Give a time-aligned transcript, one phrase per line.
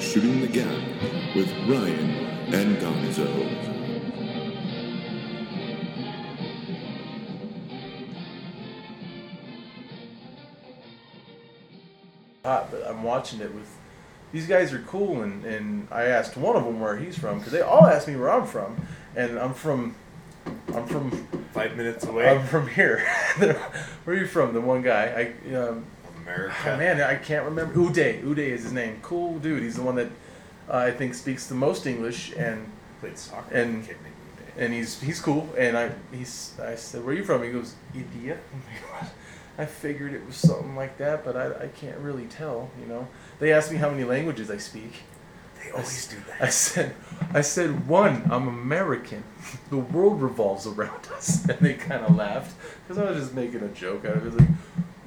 [0.00, 2.10] Shooting the Gap with Ryan
[2.54, 3.68] and Gonzo.
[12.44, 13.76] hot, but I'm watching it with
[14.32, 17.52] these guys are cool, and, and I asked one of them where he's from because
[17.52, 18.76] they all asked me where I'm from,
[19.16, 19.94] and I'm from
[20.74, 21.10] I'm from
[21.52, 22.28] Five minutes away.
[22.28, 23.06] I'm from here.
[23.38, 23.56] where
[24.06, 24.52] are you from?
[24.52, 25.84] The one guy I um,
[26.28, 26.54] America.
[26.66, 28.98] oh, man I can't remember Uday Uday is his name.
[29.02, 29.62] Cool dude.
[29.62, 30.08] He's the one that
[30.70, 32.70] uh, I think speaks the most English and
[33.00, 33.54] Played soccer.
[33.54, 34.14] And- kid named
[34.56, 34.64] Uday.
[34.64, 35.48] and he's he's cool.
[35.56, 38.38] And I he's I said, "Where are you from?" He goes, "India."
[38.90, 39.10] "What?"
[39.60, 42.70] I figured it was something like that, but I, I can't really tell.
[42.80, 43.08] You know,
[43.40, 44.92] they asked me how many languages I speak.
[45.64, 46.40] They always do that.
[46.40, 46.94] I said,
[47.34, 48.22] I said one.
[48.30, 49.24] I'm American.
[49.70, 52.54] The world revolves around us, and they kind of laughed
[52.86, 54.38] because I was just making a joke out of it.
[54.40, 54.48] Like,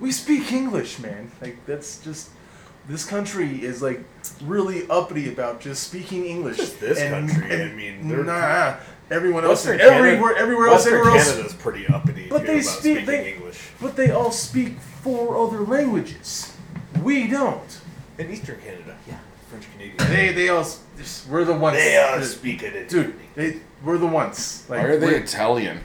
[0.01, 1.31] we speak English, man.
[1.41, 2.29] Like that's just.
[2.89, 4.03] This country is like
[4.43, 6.57] really uppity about just speaking English.
[6.57, 8.75] Just this country, I mean, they're- nah.
[9.11, 11.31] Everyone else, Western everywhere, Canada- everywhere else, Western everywhere else.
[11.31, 13.59] Canada's pretty uppity But they about speak- speaking they- English.
[13.79, 16.53] But they all speak four other languages.
[17.03, 17.81] We don't.
[18.17, 19.17] In Eastern Canada, yeah,
[19.49, 19.97] French Canadian.
[20.09, 20.61] They they all.
[20.61, 21.77] s- just- We're the ones.
[21.77, 22.89] They all speak it.
[22.89, 23.13] dude.
[23.35, 24.65] They, we're the ones.
[24.69, 25.81] Like, Why are they Italian?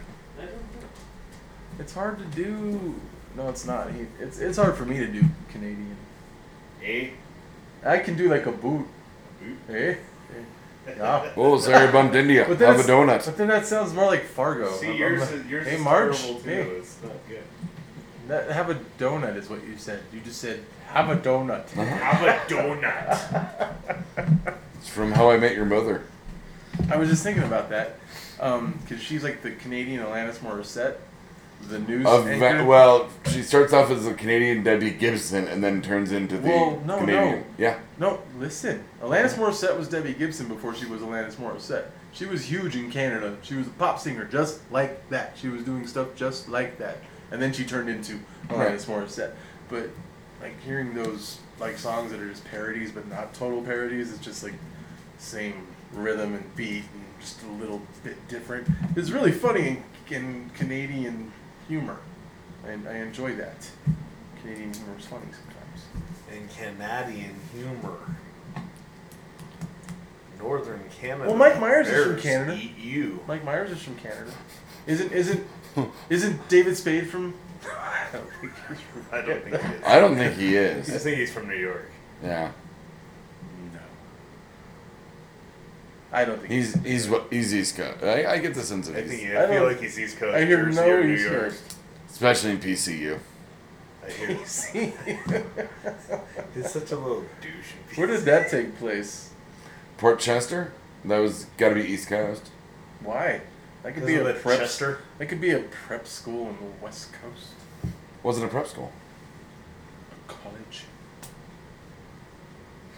[1.79, 2.95] It's hard to do.
[3.37, 3.91] No, it's not.
[3.91, 5.95] He, it's it's hard for me to do Canadian.
[6.83, 7.09] Eh?
[7.85, 8.87] I can do like a boot.
[9.41, 9.75] Boot?
[9.75, 9.95] Eh?
[10.87, 11.33] Yeah.
[11.35, 12.45] Oh, sorry, bumped India.
[12.47, 13.25] But Have a donut.
[13.25, 14.71] But then that sounds more like Fargo.
[14.71, 16.17] See, I'm- I'm yours is, yours hey, is Marge.
[16.21, 16.49] terrible too.
[16.49, 17.43] Hey, It's not good.
[18.29, 19.99] that, have a donut is what you said.
[20.13, 20.63] You just said
[20.93, 21.69] have a donut.
[21.71, 23.73] Have a donut.
[24.79, 26.03] It's from How I Met Your Mother.
[26.89, 27.97] I was just thinking about that
[28.37, 30.95] because she's like the Canadian Alanis Morissette,
[31.69, 32.63] the news Of anchor.
[32.65, 36.81] well, she starts off as a Canadian Debbie Gibson and then turns into the Well,
[36.85, 37.39] no, Canadian.
[37.39, 37.43] no.
[37.57, 37.79] Yeah.
[37.99, 38.83] No, listen.
[39.01, 41.85] Alanis Morissette was Debbie Gibson before she was Alanis Morissette.
[42.13, 43.35] She was huge in Canada.
[43.41, 45.33] She was a pop singer just like that.
[45.35, 46.97] She was doing stuff just like that.
[47.31, 49.03] And then she turned into Alanis Right.
[49.03, 49.31] Morissette.
[49.69, 49.89] But
[50.41, 54.43] like hearing those like songs that are just parodies but not total parodies, it's just
[54.43, 54.53] like
[55.17, 58.67] same rhythm and beat and just a little bit different.
[58.95, 59.67] It's really funny
[60.09, 61.31] in, in Canadian
[61.67, 61.97] humor.
[62.65, 63.69] And I enjoy that.
[64.41, 65.85] Canadian humor is funny sometimes.
[66.31, 67.97] And Canadian humor.
[70.39, 71.29] Northern Canada.
[71.29, 72.53] Well, Mike Myers is from bears Canada.
[72.61, 73.19] Eat you.
[73.27, 74.31] Mike Myers is from Canada.
[74.85, 75.47] Isn't isn't
[76.09, 77.33] isn't David Spade from?
[77.65, 79.05] I don't think he's from.
[79.11, 79.83] I don't think he is.
[79.83, 81.03] I don't think he I is.
[81.03, 81.89] think he's from New York.
[82.23, 82.51] Yeah.
[83.73, 83.79] No.
[86.11, 88.03] I don't think He's he's what he's East Coast.
[88.03, 89.99] I, I get the sense of I he's, think I I feel don't- like he's
[89.99, 90.35] East Coast.
[90.35, 91.41] I hear Jersey no or New East York.
[91.49, 91.75] Coast.
[92.09, 93.19] especially in PCU.
[94.05, 94.93] I hear See?
[96.55, 97.97] he's such a little douche.
[97.97, 99.31] Where did that take place?
[99.97, 100.71] Port Chester.
[101.03, 102.49] That was got to be East Coast.
[103.01, 103.41] Why?
[103.83, 104.59] That could be a the prep.
[104.59, 104.99] Chester?
[105.17, 107.47] That could be a prep school in the West Coast.
[108.23, 108.91] Was it a prep school?
[110.11, 110.85] A college.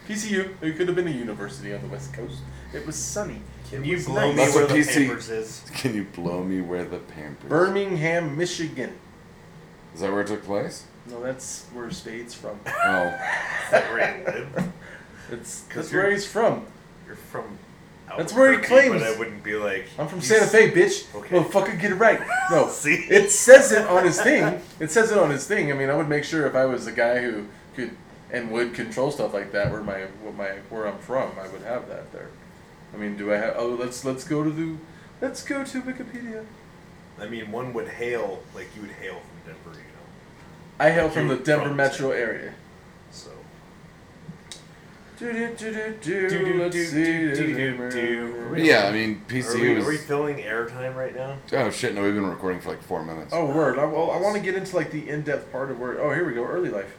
[0.08, 0.54] PCU.
[0.62, 2.38] It could have been a university on the West Coast.
[2.72, 3.40] It was sunny.
[3.70, 5.70] Can you blow me where the PC Pampers is?
[5.74, 7.48] Can you blow me where the Pampers?
[7.48, 8.96] Birmingham, Michigan.
[9.94, 10.84] Is that where it took place?
[11.08, 12.58] No, that's where Spade's from.
[12.66, 12.70] Oh,
[13.06, 14.72] Is that where you live?
[15.74, 16.66] That's where he's from.
[17.06, 17.58] You're from.
[18.16, 19.02] That's where he Albuquerque, claims.
[19.02, 19.86] But I wouldn't be like.
[19.98, 21.14] I'm from he's- Santa Fe, bitch.
[21.14, 21.36] Okay.
[21.38, 22.20] Motherfucker, get it right.
[22.50, 22.94] No, See?
[22.94, 24.60] it says it on his thing.
[24.80, 25.70] It says it on his thing.
[25.70, 27.96] I mean, I would make sure if I was a guy who could
[28.32, 31.62] and would control stuff like that, where my what my where I'm from, I would
[31.62, 32.30] have that there.
[32.92, 33.54] I mean, do I have?
[33.56, 34.76] Oh, let's let's go to the
[35.20, 36.44] let's go to Wikipedia.
[37.20, 40.00] I mean, one would hail like you would hail from Denver, you know.
[40.78, 42.54] I hail from the Denver from metro Santa area.
[43.10, 43.30] So.
[45.18, 46.44] Do do do do Do, do.
[46.52, 47.04] do, Let's do, see.
[47.04, 48.62] do, do, do.
[48.62, 48.86] yeah.
[48.86, 49.84] I mean, Are PCU we, was.
[49.84, 51.36] are we filling airtime right now?
[51.52, 51.94] Oh shit!
[51.94, 53.32] No, we've been recording for like four minutes.
[53.34, 53.78] Oh word!
[53.78, 56.00] I, well, I want to get into like the in-depth part of where.
[56.00, 56.44] Oh, here we go.
[56.44, 56.96] Early life.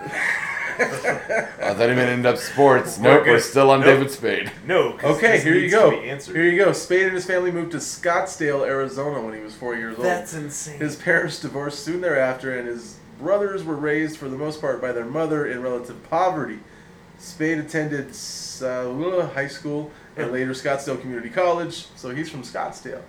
[0.80, 2.98] I thought he meant end up sports.
[2.98, 3.88] We're Nope, we're still on Nope.
[3.88, 4.52] David Spade.
[4.64, 4.92] No.
[5.02, 5.90] Okay, this here you go.
[5.90, 6.32] To be.
[6.38, 6.72] Here you go.
[6.72, 10.06] Spade and his family moved to Scottsdale, Arizona when he was four years old.
[10.06, 10.78] That's insane.
[10.78, 14.92] His parents divorced soon thereafter, and his brothers were raised for the most part by
[14.92, 16.60] their mother in relative poverty.
[17.18, 18.10] Spade attended
[18.62, 23.02] uh, high school and later Scottsdale Community College, so he's from Scottsdale.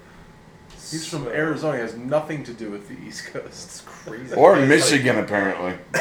[0.71, 1.75] He's from So- Arizona.
[1.77, 3.45] He has nothing to do with the East Coast.
[3.47, 4.33] It's crazy.
[4.33, 5.75] Or Michigan, apparently.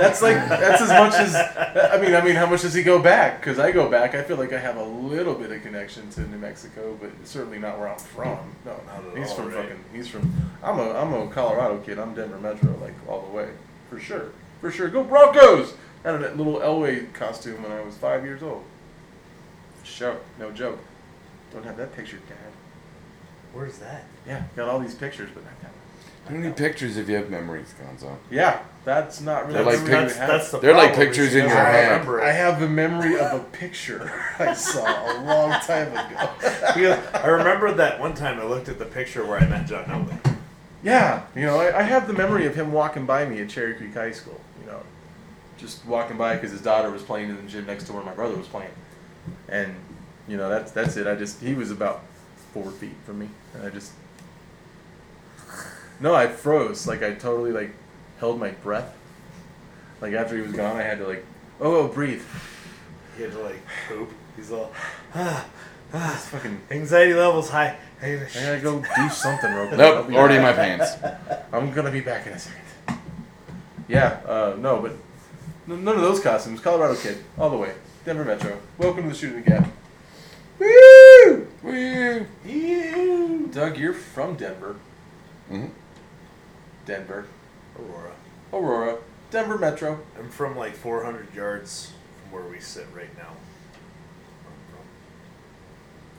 [0.00, 1.34] That's like that's as much as
[1.92, 2.14] I mean.
[2.14, 3.40] I mean, how much does he go back?
[3.40, 4.14] Because I go back.
[4.14, 7.58] I feel like I have a little bit of connection to New Mexico, but certainly
[7.58, 8.38] not where I'm from.
[8.64, 9.68] No, Not at he's all, from right?
[9.68, 9.84] fucking.
[9.92, 10.32] He's from.
[10.62, 11.98] I'm a I'm a Colorado kid.
[11.98, 13.50] I'm Denver Metro, like all the way
[13.88, 14.30] for sure,
[14.60, 14.88] for sure.
[14.88, 15.74] Go Broncos!
[16.04, 18.64] I had a little Elway costume when I was five years old.
[19.84, 20.16] show.
[20.38, 20.78] No joke.
[21.52, 22.36] Don't have that picture, Dad.
[23.52, 24.04] Where's that?
[24.26, 25.72] Yeah, got all these pictures, but not that
[26.30, 26.42] one.
[26.42, 28.16] How many pictures if you have memories, Gonzo?
[28.30, 30.28] Yeah, that's not really They're like memory pic- we have.
[30.28, 31.90] That's the They're like problem, pictures is in your never head.
[31.90, 32.24] remember it.
[32.24, 36.30] I have the memory of a picture I saw a long time ago.
[36.76, 39.84] Yeah, I remember that one time I looked at the picture where I met John
[39.86, 40.36] Elway.
[40.82, 43.74] Yeah, you know, I, I have the memory of him walking by me at Cherry
[43.74, 44.40] Creek High School.
[44.60, 44.80] You know,
[45.58, 48.14] just walking by because his daughter was playing in the gym next to where my
[48.14, 48.70] brother was playing,
[49.48, 49.74] and
[50.28, 51.06] you know that's that's it.
[51.06, 52.02] I just he was about
[52.54, 53.92] four feet from me, and I just
[56.00, 56.86] no, I froze.
[56.86, 57.72] Like I totally like
[58.18, 58.94] held my breath.
[60.00, 61.24] Like after he was gone, I had to like
[61.60, 62.22] oh, oh breathe.
[63.16, 64.10] He had to like poop.
[64.36, 64.72] He's all
[65.14, 65.46] ah,
[65.92, 66.60] ah, It's fucking.
[66.70, 67.76] anxiety levels high.
[68.02, 69.78] I gotta I gotta go do something real quick.
[69.78, 70.92] Nope, be already in my pants.
[71.52, 72.60] I'm gonna be back in a second.
[73.88, 74.92] Yeah, uh, no, but
[75.68, 76.60] n- none of those costumes.
[76.60, 77.74] Colorado Kid, all the way.
[78.04, 78.56] Denver Metro.
[78.78, 79.68] Welcome to the shooting gap.
[80.58, 81.46] Woo!
[81.62, 82.26] Woo!
[82.46, 83.48] Ew.
[83.52, 84.76] Doug, you're from Denver.
[85.50, 85.70] Mhm.
[86.86, 87.26] Denver.
[87.78, 88.12] Aurora.
[88.52, 88.98] Aurora.
[89.30, 90.00] Denver Metro.
[90.18, 91.92] I'm from like 400 yards
[92.22, 93.32] from where we sit right now.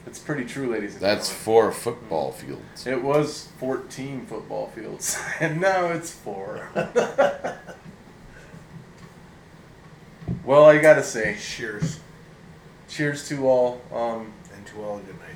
[0.08, 1.44] It's pretty true, ladies and That's gentlemen.
[1.46, 2.88] four football fields.
[2.88, 6.70] It was 14 football fields, and now it's four.
[10.44, 12.00] well, I gotta say, Cheers
[12.88, 13.80] cheers to all.
[13.94, 15.36] Um, and to all a good night.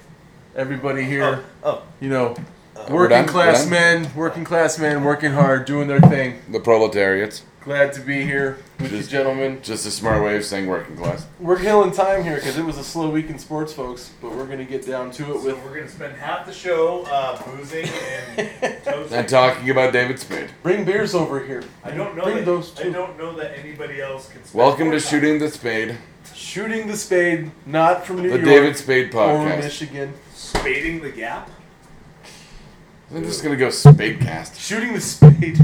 [0.55, 1.43] everybody here.
[1.63, 2.43] Oh, you know, We're
[2.89, 3.25] working done?
[3.25, 3.69] We're class done?
[3.71, 6.41] men, working class men, working hard, doing their thing.
[6.51, 7.43] The proletariats.
[7.61, 9.59] Glad to be here with you Just- gentlemen.
[9.63, 11.25] Just a smart way of saying working class.
[11.39, 14.11] We're killing time here because it was a slow week in sports, folks.
[14.21, 15.63] But we're gonna get down to it so with.
[15.65, 17.87] we're gonna spend half the show uh, boozing
[18.37, 18.49] and
[18.83, 19.17] toasting.
[19.17, 20.51] And talking about David Spade.
[20.61, 21.63] Bring beers over here.
[21.83, 22.21] I don't know.
[22.23, 24.43] Bring that, those I don't know that anybody else can.
[24.43, 25.09] Spend Welcome to time.
[25.09, 25.97] Shooting the Spade,
[26.35, 29.63] Shooting the spade, not from New the York David Spade or podcast.
[29.63, 30.13] Michigan.
[30.35, 31.49] Spading the gap.
[33.13, 34.59] I'm just gonna go Spadecast.
[34.59, 35.59] Shooting the spade.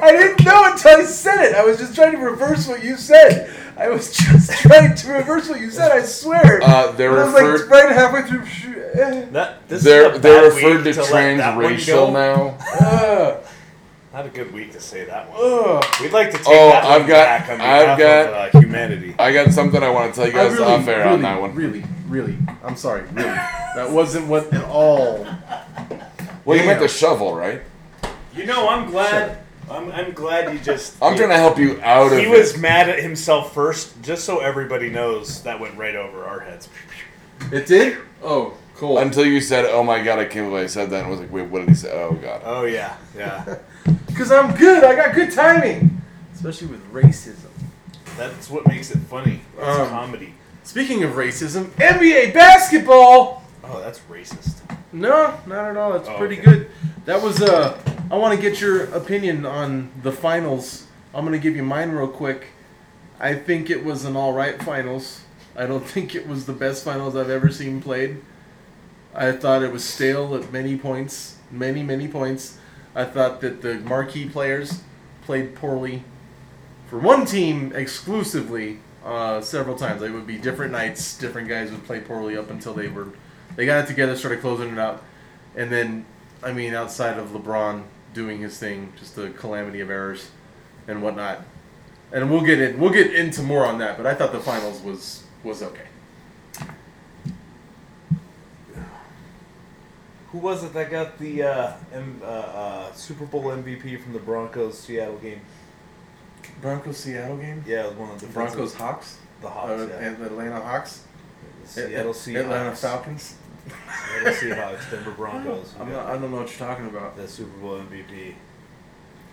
[0.00, 1.54] I didn't know until I said it.
[1.54, 3.54] I was just trying to reverse what you said.
[3.76, 5.92] I was just trying to reverse what you said.
[5.92, 6.60] I swear.
[6.62, 7.70] Uh, they're I was referred.
[7.70, 8.46] like right halfway through.
[8.46, 8.66] sh-.
[9.32, 12.58] That this They're is they're referred week to let that one transracial now.
[12.80, 13.44] Ugh.
[14.12, 15.38] Not a good week to say that one.
[15.42, 15.84] Ugh.
[16.00, 18.60] We'd like to take Oh, that I've one got- back on I've behalf of uh,
[18.60, 19.14] humanity.
[19.18, 21.40] I got something I want to tell you guys really, off air really, on that
[21.40, 21.54] one.
[21.54, 22.36] Really, really.
[22.62, 23.02] I'm sorry.
[23.12, 23.28] Really.
[23.74, 25.26] That wasn't what at all.
[26.44, 27.62] Well, you meant the shovel, right?
[28.34, 29.38] You know, I'm glad.
[29.70, 31.00] I'm, I'm glad you just.
[31.02, 32.30] I'm trying to help you out of He it.
[32.30, 36.68] was mad at himself first, just so everybody knows that went right over our heads.
[37.50, 37.98] It did.
[38.22, 38.98] Oh, cool.
[38.98, 41.32] Until you said, "Oh my god, I can't believe I said that," and was like,
[41.32, 42.42] "Wait, what did he say?" Oh god.
[42.44, 43.56] Oh yeah, yeah.
[44.06, 44.84] Because I'm good.
[44.84, 46.02] I got good timing.
[46.34, 47.48] Especially with racism.
[48.16, 49.40] That's what makes it funny.
[49.58, 50.34] It's Um, comedy.
[50.64, 53.42] Speaking of racism, NBA basketball.
[53.64, 54.60] Oh, that's racist.
[54.92, 55.94] No, not at all.
[55.94, 56.44] It's Oh, pretty okay.
[56.44, 56.70] good.
[57.06, 57.78] That was uh
[58.10, 60.86] I want to get your opinion on the finals.
[61.14, 62.48] I'm going to give you mine real quick.
[63.18, 65.22] I think it was an all right finals.
[65.56, 68.20] I don't think it was the best finals I've ever seen played.
[69.14, 72.58] I thought it was stale at many points, many many points.
[72.94, 74.82] I thought that the marquee players
[75.24, 76.04] played poorly.
[76.88, 80.02] For one team exclusively, uh, several times.
[80.02, 81.16] It would be different nights.
[81.18, 83.08] Different guys would play poorly up until they were
[83.56, 85.02] they got it together, started closing it out,
[85.56, 86.06] and then
[86.42, 90.30] I mean, outside of LeBron doing his thing, just the calamity of errors
[90.88, 91.42] and whatnot.
[92.12, 92.78] And we'll get in.
[92.78, 93.96] We'll get into more on that.
[93.96, 95.86] But I thought the finals was was okay.
[100.30, 104.18] Who was it that got the uh, M- uh, uh, Super Bowl MVP from the
[104.18, 105.40] Broncos Seattle game?
[106.60, 107.64] Broncos Seattle game.
[107.66, 109.18] Yeah, it was one of the Broncos Hawks.
[109.40, 109.70] The Hawks.
[109.70, 110.06] Uh, yeah.
[110.06, 111.02] and the Atlanta Hawks.
[111.62, 112.40] The Seattle Seahawks.
[112.40, 113.34] Atlanta Falcons.
[113.66, 114.90] Seattle Seahawks.
[114.90, 115.74] Denver Broncos.
[115.80, 117.16] I'm not, I don't know what you're talking about.
[117.16, 118.34] the Super Bowl MVP.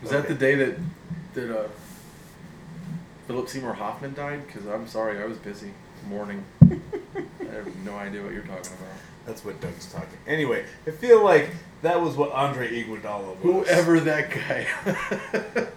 [0.02, 0.78] Was that the day that
[1.34, 1.68] that uh,
[3.28, 4.46] Philip Seymour Hoffman died?
[4.48, 5.72] Because I'm sorry, I was busy
[6.08, 6.44] mourning.
[6.62, 8.96] I have no idea what you're talking about.
[9.26, 10.18] That's what Doug's talking.
[10.26, 13.38] Anyway, I feel like that was what Andre Iguodala was.
[13.42, 14.68] Whoever that guy.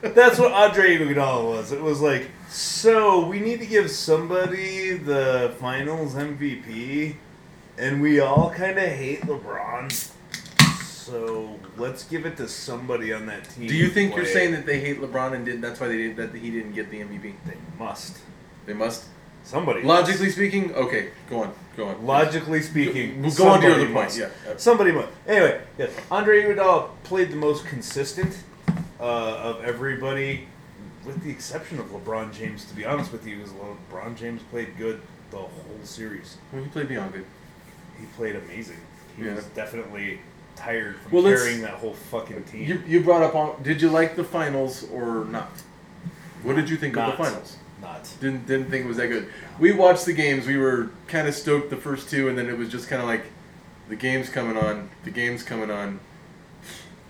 [0.08, 1.72] That's what Andre Iguodala was.
[1.72, 7.16] It was like, so we need to give somebody the Finals MVP,
[7.78, 10.10] and we all kind of hate LeBron.
[11.02, 13.68] So let's give it to somebody on that team.
[13.68, 15.96] Do you think to you're saying that they hate LeBron and did that's why they
[15.96, 17.34] did that he didn't get the MVP?
[17.44, 18.18] they must?
[18.66, 19.04] They must.
[19.44, 19.82] Somebody.
[19.82, 22.06] Logically speaking, okay, go on, go on.
[22.06, 23.94] Logically speaking, We'll go on to your other point.
[23.94, 24.18] must.
[24.18, 24.28] Yeah.
[24.56, 25.08] Somebody must.
[25.26, 28.42] Anyway, yes, Andre Iguodala played the most consistent
[29.00, 30.46] uh, of everybody,
[31.04, 32.64] with the exception of LeBron James.
[32.66, 35.50] To be honest with you, because LeBron James played good the whole
[35.82, 36.36] series.
[36.52, 37.24] Well, he played beyond good.
[37.98, 38.78] He played amazing.
[39.16, 39.34] He Yeah.
[39.34, 40.20] was definitely
[40.56, 42.66] tired from Well, carrying that whole fucking team.
[42.68, 43.60] You, you brought up on.
[43.62, 45.50] Did you like the finals or not?
[46.42, 47.10] What did you think Not.
[47.12, 47.56] of the finals?
[47.82, 48.08] Not.
[48.20, 49.28] Didn't didn't think it was that good.
[49.58, 50.46] We watched the games.
[50.46, 53.08] We were kind of stoked the first two, and then it was just kind of
[53.08, 53.24] like,
[53.88, 54.88] the game's coming on.
[55.04, 55.98] The game's coming on.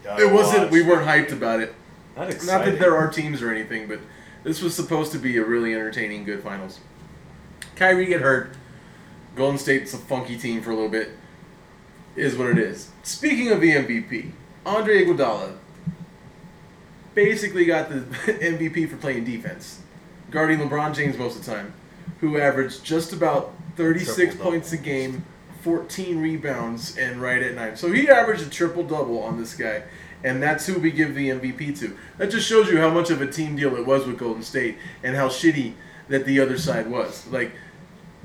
[0.02, 0.62] Gotta It wasn't.
[0.64, 0.72] watch.
[0.72, 1.74] We weren't hyped about it.
[2.16, 4.00] Not Not that there are teams or anything, but
[4.44, 6.80] this was supposed to be a really entertaining, good finals.
[7.76, 8.54] Kyrie get hurt.
[9.36, 11.10] Golden State's a funky team for a little bit.
[12.16, 12.90] Is what it is.
[13.02, 14.32] Speaking of the MVP,
[14.66, 15.56] Andre Iguodala
[17.14, 17.96] basically got the
[18.32, 19.80] MVP for playing defense,
[20.32, 21.74] guarding LeBron James most of the time,
[22.20, 24.50] who averaged just about 36 Triple-double.
[24.50, 25.24] points a game,
[25.60, 27.76] 14 rebounds, and right at nine.
[27.76, 29.84] So he averaged a triple double on this guy,
[30.24, 31.96] and that's who we give the MVP to.
[32.18, 34.78] That just shows you how much of a team deal it was with Golden State
[35.04, 35.74] and how shitty
[36.08, 37.26] that the other side was.
[37.28, 37.52] Like,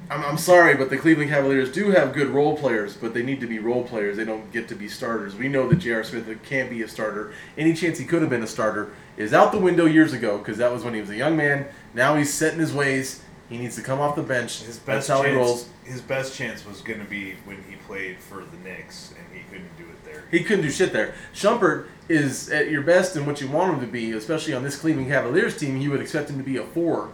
[0.10, 3.42] I'm, I'm sorry, but the Cleveland Cavaliers do have good role players, but they need
[3.42, 4.18] to be role players.
[4.18, 5.36] They don't get to be starters.
[5.36, 6.04] We know that J.R.
[6.04, 7.34] Smith can't be a starter.
[7.58, 10.58] Any chance he could have been a starter is out the window years ago because
[10.58, 11.68] that was when he was a young man.
[11.94, 13.22] Now he's set in his ways.
[13.50, 14.64] He needs to come off the bench.
[14.64, 15.30] His That's best how chance.
[15.30, 15.70] he rolls.
[15.84, 19.44] His best chance was going to be when he played for the Knicks, and he
[19.50, 20.26] couldn't do it there.
[20.32, 21.16] He couldn't do shit there.
[21.34, 24.78] Shumpert is at your best and what you want him to be, especially on this
[24.78, 25.78] Cleveland Cavaliers team.
[25.78, 27.10] You would expect him to be a four,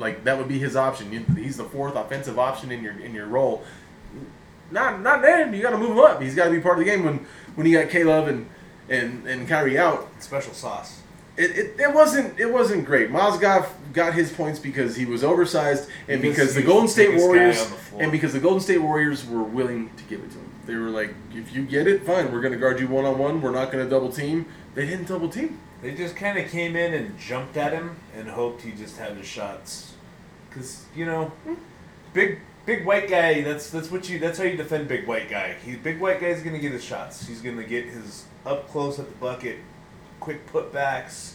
[0.00, 1.12] like that would be his option.
[1.36, 3.62] He's the fourth offensive option in your in your role.
[4.70, 5.52] Not not then.
[5.54, 6.20] You got to move him up.
[6.22, 7.04] He's got to be part of the game.
[7.04, 8.48] When when you got K-Love and
[8.88, 11.02] and and Kyrie out, Special sauce.
[11.36, 13.10] it, it, it wasn't it wasn't great.
[13.10, 17.60] Mozgov got his points because he was oversized and was- because the Golden State Warriors
[17.62, 18.02] on the floor.
[18.02, 20.46] and because the Golden State Warriors were willing to give it to him.
[20.66, 22.30] They were like, if you get it, fine.
[22.30, 23.42] We're going to guard you one on one.
[23.42, 24.46] We're not going to double team.
[24.76, 25.58] They didn't double team.
[25.82, 29.16] They just kind of came in and jumped at him and hoped he just had
[29.16, 29.94] his shots.
[30.50, 31.54] Cause you know, hmm.
[32.12, 33.42] big big white guy.
[33.42, 34.18] That's that's what you.
[34.18, 35.54] That's how you defend big white guy.
[35.64, 37.26] He big white guy's gonna get his shots.
[37.26, 39.58] He's gonna get his up close at the bucket,
[40.18, 41.34] quick putbacks.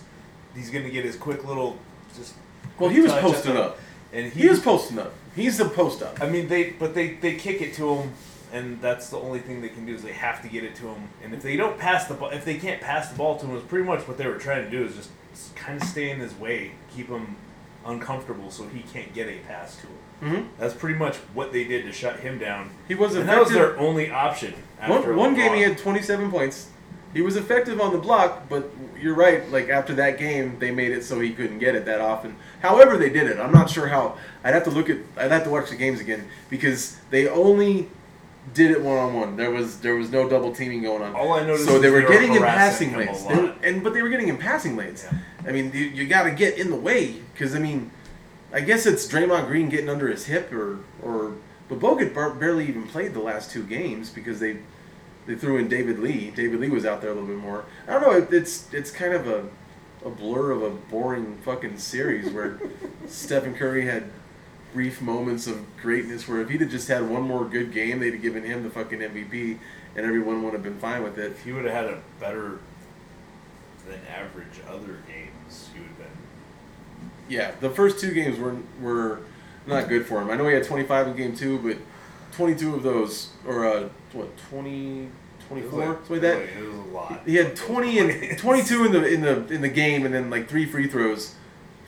[0.54, 1.78] He's gonna get his quick little
[2.16, 2.34] just.
[2.80, 3.80] Well, he was touch at posting up.
[4.12, 5.14] and he, He was posting up.
[5.36, 6.22] He's the post up.
[6.22, 8.12] I mean, they but they they kick it to him,
[8.52, 10.88] and that's the only thing they can do is they have to get it to
[10.88, 11.10] him.
[11.24, 13.56] And if they don't pass the ball, if they can't pass the ball to him,
[13.56, 15.10] it's pretty much what they were trying to do is just
[15.56, 17.36] kind of stay in his way, keep him
[17.86, 19.98] uncomfortable, so he can't get a pass to him.
[20.22, 20.48] Mm-hmm.
[20.58, 22.72] That's pretty much what they did to shut him down.
[22.88, 24.54] He was and that was their only option.
[24.86, 26.70] One, one game he had 27 points.
[27.14, 29.50] He was effective on the block, but you're right.
[29.50, 32.36] Like after that game, they made it so he couldn't get it that often.
[32.62, 33.40] However, they did it.
[33.40, 34.18] I'm not sure how.
[34.44, 34.98] I'd have to look at.
[35.16, 37.90] I'd have to watch the games again because they only
[38.54, 39.36] did it one on one.
[39.36, 41.16] There was there was no double teaming going on.
[41.16, 43.94] All I noticed so they were they were getting in passing lanes, They and but
[43.94, 45.06] they were getting in passing lanes.
[45.10, 45.20] Yeah.
[45.48, 47.92] I mean, you, you got to get in the way because I mean,
[48.54, 51.34] I guess it's Draymond Green getting under his hip or or
[51.68, 54.60] but Bogut bar- barely even played the last two games because they
[55.25, 56.32] they threw in David Lee.
[56.32, 57.66] David Lee was out there a little bit more.
[57.88, 58.12] I don't know.
[58.12, 59.50] It, it's it's kind of a
[60.06, 62.60] a blur of a boring fucking series where
[63.08, 64.04] Stephen Curry had
[64.75, 68.12] brief moments of greatness where if he'd have just had one more good game, they'd
[68.12, 69.58] have given him the fucking MVP
[69.96, 71.32] and everyone would have been fine with it.
[71.32, 72.60] If he would have had a better
[73.88, 76.08] than average other games, he would have been.
[77.29, 79.22] Yeah, the first two games were were
[79.65, 80.29] not good for him.
[80.29, 81.77] I know he had 25 in game two, but
[82.36, 85.08] 22 of those, or uh, what, 20,
[85.48, 86.41] 24, It was something like that.
[86.41, 87.22] It was a lot.
[87.25, 90.50] He had 20 and 22 in the in the in the game, and then like
[90.50, 91.36] three free throws,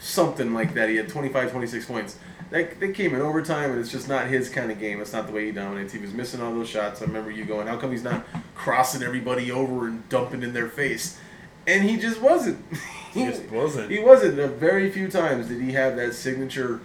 [0.00, 0.88] something like that.
[0.88, 2.18] He had 25, 26 points.
[2.50, 5.00] That they came in overtime, and it's just not his kind of game.
[5.02, 5.92] It's not the way he dominates.
[5.92, 7.02] He was missing all those shots.
[7.02, 10.68] I remember you going, "How come he's not crossing everybody over and dumping in their
[10.68, 11.18] face?"
[11.66, 12.64] And he just wasn't.
[13.14, 13.90] He just wasn't.
[13.90, 14.38] He wasn't.
[14.38, 16.78] Uh, Very few times did he have that signature,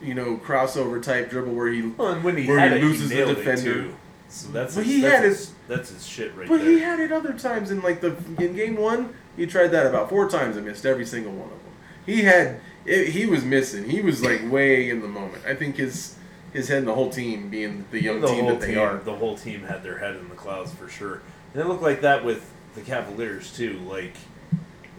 [0.00, 1.82] you know, crossover type dribble where he.
[1.82, 3.88] Well, when he where he loses he the defender.
[4.30, 6.64] So that's But his, he that's had his, his- that's his shit right But there.
[6.64, 9.14] But he had it other times in like the in game one.
[9.36, 11.72] He tried that about four times and missed every single one of them.
[12.06, 13.88] He had it, he was missing.
[13.88, 15.44] He was like way in the moment.
[15.46, 16.16] I think his
[16.52, 18.96] his head and the whole team being the young the team that they team, are.
[18.98, 21.20] the whole team had their head in the clouds for sure.
[21.52, 23.78] And it looked like that with the Cavaliers too.
[23.88, 24.14] Like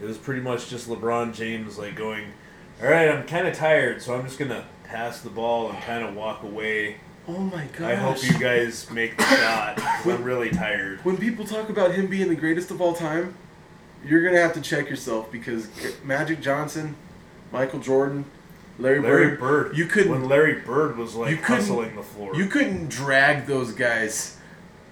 [0.00, 2.26] it was pretty much just LeBron James like going,
[2.82, 6.04] "All right, I'm kind of tired, so I'm just gonna pass the ball and kind
[6.04, 6.96] of walk away.
[7.28, 7.90] Oh my god!
[7.90, 9.76] I hope you guys make the shot.
[9.76, 13.34] 'cause I'm really tired." When people talk about him being the greatest of all time,
[14.04, 15.68] you're gonna have to check yourself because
[16.02, 16.96] Magic Johnson,
[17.52, 18.24] Michael Jordan,
[18.78, 19.76] Larry, Larry Bird, Bird.
[19.76, 22.34] you couldn't when Larry Bird was like couldn't- hustling the floor.
[22.34, 24.36] You couldn't drag those guys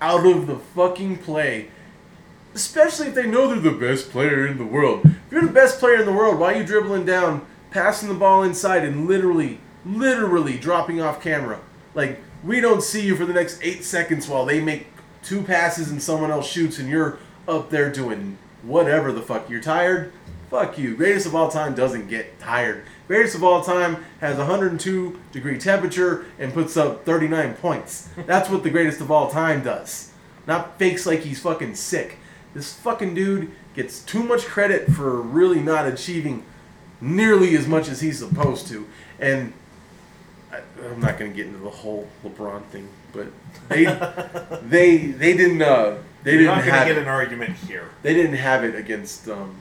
[0.00, 1.68] out of the fucking play.
[2.54, 5.02] Especially if they know they're the best player in the world.
[5.04, 8.14] If you're the best player in the world, why are you dribbling down, passing the
[8.14, 11.60] ball inside, and literally literally dropping off camera.
[11.94, 14.88] Like we don't see you for the next eight seconds while they make
[15.22, 19.48] two passes and someone else shoots, and you're up there doing whatever the fuck.
[19.48, 20.12] You're tired.
[20.50, 20.96] Fuck you.
[20.96, 22.84] Greatest of all time doesn't get tired.
[23.06, 28.08] Greatest of all time has 102 degree temperature and puts up 39 points.
[28.26, 30.10] That's what the greatest of all time does.
[30.46, 32.18] Not fakes like he's fucking sick.
[32.54, 36.44] This fucking dude gets too much credit for really not achieving
[37.00, 38.86] nearly as much as he's supposed to.
[39.20, 39.52] And
[40.50, 43.26] I, I'm not going to get into the whole LeBron thing, but
[43.68, 43.84] they
[44.62, 47.56] they they didn't uh, they You're didn't not going have to get it an argument
[47.56, 47.90] here.
[48.02, 49.54] they didn't have it against um,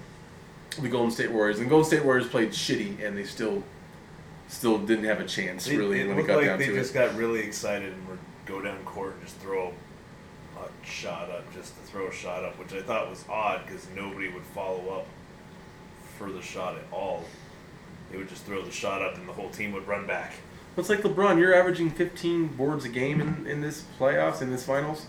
[0.81, 1.59] the Golden State Warriors.
[1.59, 3.63] And Golden State Warriors played shitty, and they still
[4.49, 6.91] still didn't have a chance really it when it got like down they to just
[6.91, 6.93] it.
[6.93, 9.73] got really excited and would go down court and just throw
[10.57, 13.85] a shot up, just to throw a shot up, which I thought was odd because
[13.95, 15.05] nobody would follow up
[16.17, 17.23] for the shot at all.
[18.09, 20.33] They would just throw the shot up and the whole team would run back.
[20.77, 21.39] It's like LeBron.
[21.39, 25.07] You're averaging 15 boards a game in, in this playoffs in this finals.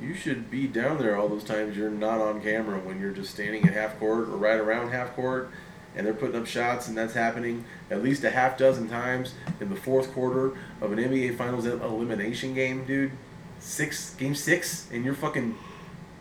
[0.00, 3.30] You should be down there all those times you're not on camera when you're just
[3.32, 5.50] standing at half court or right around half court,
[5.94, 9.68] and they're putting up shots, and that's happening at least a half dozen times in
[9.68, 13.12] the fourth quarter of an NBA Finals elimination game, dude.
[13.58, 15.58] Six game six, and you're fucking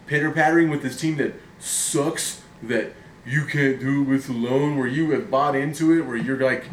[0.07, 2.41] pitter pattering with this team that sucks.
[2.61, 2.91] That
[3.25, 4.77] you can't do it with alone.
[4.77, 6.01] Where you have bought into it.
[6.01, 6.65] Where you're like,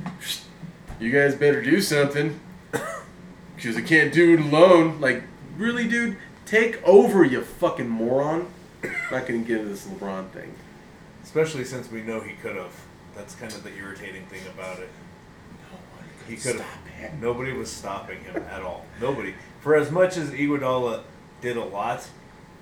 [0.99, 2.41] you guys better do something
[3.55, 5.01] because I can't do it alone.
[5.01, 5.23] Like,
[5.57, 8.49] really, dude, take over, you fucking moron.
[9.11, 10.55] not gonna get into this LeBron thing.
[11.23, 12.73] Especially since we know he could have.
[13.15, 14.89] That's kind of the irritating thing about it.
[15.71, 16.09] No one.
[16.29, 17.21] He could have.
[17.21, 18.87] Nobody was stopping him at all.
[19.01, 19.35] Nobody.
[19.61, 21.03] For as much as Iguodala
[21.41, 22.09] did a lot,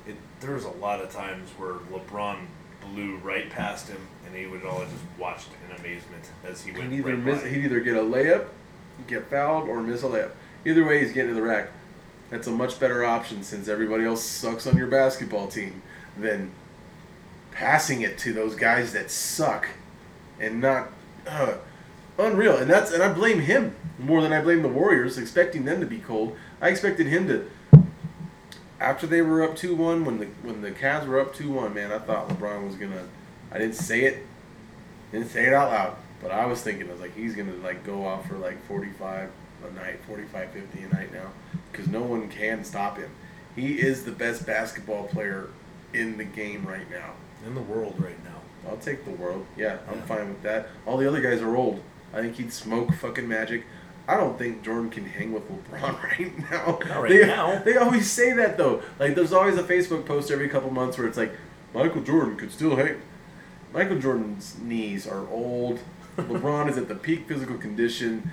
[0.06, 2.46] it, there was a lot of times where LeBron
[2.80, 7.14] blew right past him, and Iguodala just watched in amazement as he went He'd either
[7.16, 7.48] right miss, by.
[7.48, 8.46] he'd either get a layup,
[9.06, 10.30] get fouled, or miss a layup.
[10.64, 11.68] Either way, he's getting to the rack.
[12.34, 15.82] That's a much better option since everybody else sucks on your basketball team
[16.18, 16.50] than
[17.52, 19.68] passing it to those guys that suck
[20.40, 20.88] and not
[21.28, 21.58] uh,
[22.18, 22.56] unreal.
[22.56, 25.86] And that's and I blame him more than I blame the Warriors, expecting them to
[25.86, 26.36] be cold.
[26.60, 27.48] I expected him to.
[28.80, 31.72] After they were up two one, when the when the Cavs were up two one,
[31.72, 33.04] man, I thought LeBron was gonna.
[33.52, 34.26] I didn't say it,
[35.12, 37.84] didn't say it out loud, but I was thinking, I was like, he's gonna like
[37.84, 39.30] go off for like 45
[39.64, 41.30] a night, 45, 50 a night now,
[41.72, 43.10] because no one can stop him.
[43.56, 45.48] He is the best basketball player
[45.92, 47.12] in the game right now.
[47.46, 48.70] in the world right now.
[48.70, 49.44] I'll take the world.
[49.54, 50.04] Yeah, I'm Yeah.
[50.06, 50.68] fine with that.
[50.86, 51.82] All the other guys are old.
[52.14, 53.64] I think he'd smoke fucking Magic.
[54.08, 56.78] I don't think Jordan can hang with LeBron right now.
[56.88, 57.58] Not right they, now.
[57.62, 58.82] They always say that though.
[58.98, 61.32] Like, there's always a Facebook post every couple months where it's like,
[61.74, 62.96] Michael Jordan could still hang.
[63.74, 65.80] Michael Jordan's knees are old.
[66.16, 68.30] LeBron is at the peak physical condition.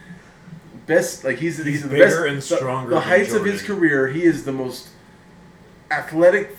[0.92, 2.28] Best, like he's he's, He's the bigger best.
[2.28, 4.90] and stronger The, than heights of his career, he is the most
[5.90, 6.58] athletic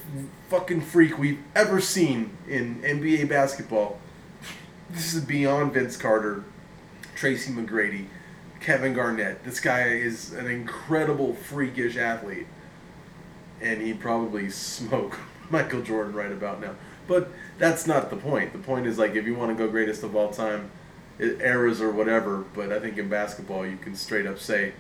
[0.48, 3.98] fucking freak we've ever seen in NBA basketball.
[4.88, 6.44] This is beyond Vince Carter,
[7.14, 8.06] Tracy McGrady,
[8.60, 9.44] Kevin Garnett.
[9.44, 12.46] This guy is an incredible freakish athlete.
[13.60, 15.18] And he'd probably smoke
[15.50, 16.74] Michael Jordan right about now.
[17.06, 18.52] But that's not the point.
[18.52, 20.70] The point is like if you want to go greatest of all time,
[21.20, 24.72] e- eras or whatever, but I think in basketball you can straight up say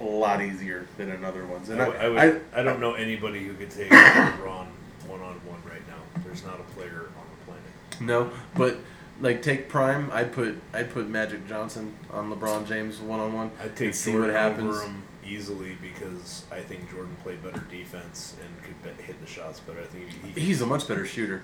[0.00, 1.68] a lot easier than in other ones.
[1.70, 4.66] And I, I, w- I would, I- I, don't know anybody who could take LeBron
[5.06, 6.22] one on one right now.
[6.24, 8.00] There's not a player on the planet.
[8.00, 8.78] No, but
[9.20, 13.50] like take prime, I'd put I'd put Magic Johnson on LeBron James one on one.
[13.62, 14.76] I'd take see Jordan what happens.
[14.76, 19.26] over him easily because I think Jordan played better defense and could bet, hit the
[19.26, 19.80] shots better.
[19.80, 21.42] I think he, he He's a much better shooter,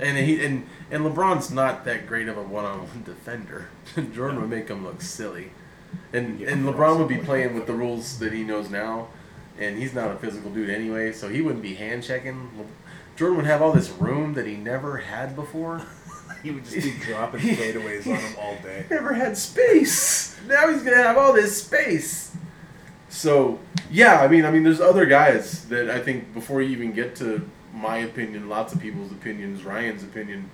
[0.00, 3.68] and he and and LeBron's not that great of a one on one defender.
[4.14, 4.40] Jordan No.
[4.42, 5.50] would make him look silly,
[6.12, 9.08] and Yeah, and LeBron would be playing with the rules that he knows now,
[9.58, 12.50] and he's not a physical dude anyway, so he wouldn't be hand checking.
[13.16, 15.82] Jordan would have all this room that he never had before.
[16.42, 18.86] he would just be dropping fadeaways on him all day.
[18.90, 20.36] never had space.
[20.46, 22.34] Now he's gonna have all this space.
[23.08, 23.58] So
[23.90, 27.16] yeah, I mean, I mean, there's other guys that I think before you even get
[27.16, 30.50] to my opinion, lots of people's opinions, Ryan's opinion,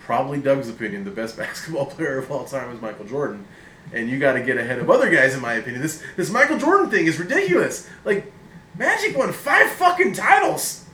[0.00, 3.46] probably Doug's opinion, the best basketball player of all time is Michael Jordan.
[3.92, 5.80] And you got to get ahead of other guys, in my opinion.
[5.80, 7.88] This this Michael Jordan thing is ridiculous.
[8.04, 8.30] Like,
[8.76, 10.84] Magic won five fucking titles.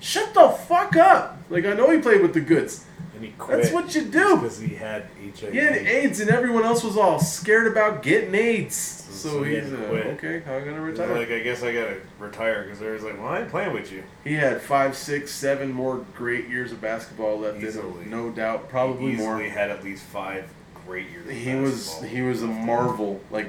[0.00, 1.38] Shut the fuck up.
[1.48, 2.84] Like, I know he played with the goods.
[3.14, 3.62] And he quit.
[3.62, 4.36] That's what you do.
[4.36, 5.06] Because he had
[5.38, 5.52] HIV.
[5.52, 9.01] He had AIDS, and everyone else was all scared about getting AIDS.
[9.22, 10.36] So, So he he's to uh, okay.
[10.46, 11.16] I'm gonna retire.
[11.16, 14.02] like, I guess I gotta retire because they're like, well, I ain't playing with you.
[14.24, 18.02] he had five, six, seven more great years of basketball left in Easily.
[18.04, 18.68] him, no doubt.
[18.68, 19.42] Probably he easily more.
[19.42, 20.52] had at least five
[20.86, 21.26] great years.
[21.26, 23.20] of he was he was a marvel.
[23.30, 23.46] Like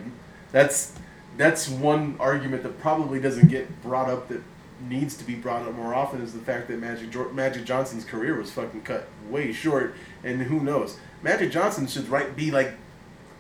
[0.52, 0.94] that's
[1.38, 4.42] that's one argument that probably doesn't get brought up that
[4.88, 8.04] needs to be brought up more often is the fact that Magic Jor- Magic Johnson's
[8.06, 10.98] career was fucking cut way short, and who knows?
[11.22, 12.74] Magic Johnson should right be like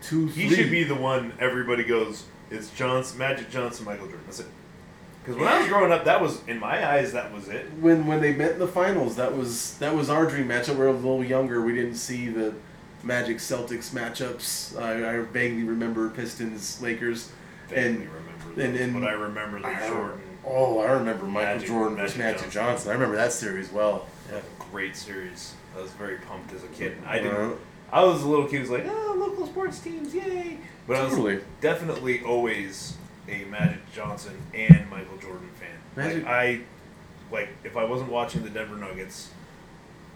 [0.04, 0.28] two.
[0.28, 0.56] He three.
[0.56, 2.26] should be the one everybody goes.
[2.52, 4.24] It's Johnson, Magic Johnson, Michael Jordan.
[4.26, 4.48] That's it.
[5.24, 7.66] Because when I was growing up, that was in my eyes that was it.
[7.80, 9.16] when when they met in the finals.
[9.16, 10.72] That was that was our dream matchup.
[10.74, 11.62] We were a little younger.
[11.62, 12.54] We didn't see the
[13.04, 14.80] Magic Celtics matchups.
[14.80, 17.32] I, I vaguely remember Pistons Lakers.
[17.70, 20.20] Vaguely And- remember and- and- but I remember the I- Jordan.
[20.46, 22.62] Oh, I remember Michael Magic- Jordan versus Magic Magic Johnson.
[22.72, 22.90] Johnson.
[22.92, 24.08] I remember that series well.
[24.32, 25.54] Yeah, great series.
[25.78, 26.98] I was very pumped as a kid.
[27.06, 27.24] I uh-huh.
[27.30, 27.58] didn't.
[27.94, 28.56] I was a little kid.
[28.56, 30.58] who Was like, oh, local sports teams, yay!
[30.88, 32.98] But I was definitely always
[33.30, 35.70] a Magic Johnson and Michael Jordan fan.
[35.96, 36.62] Magic- Like I,
[37.32, 39.30] like if I wasn't watching the Denver Nuggets,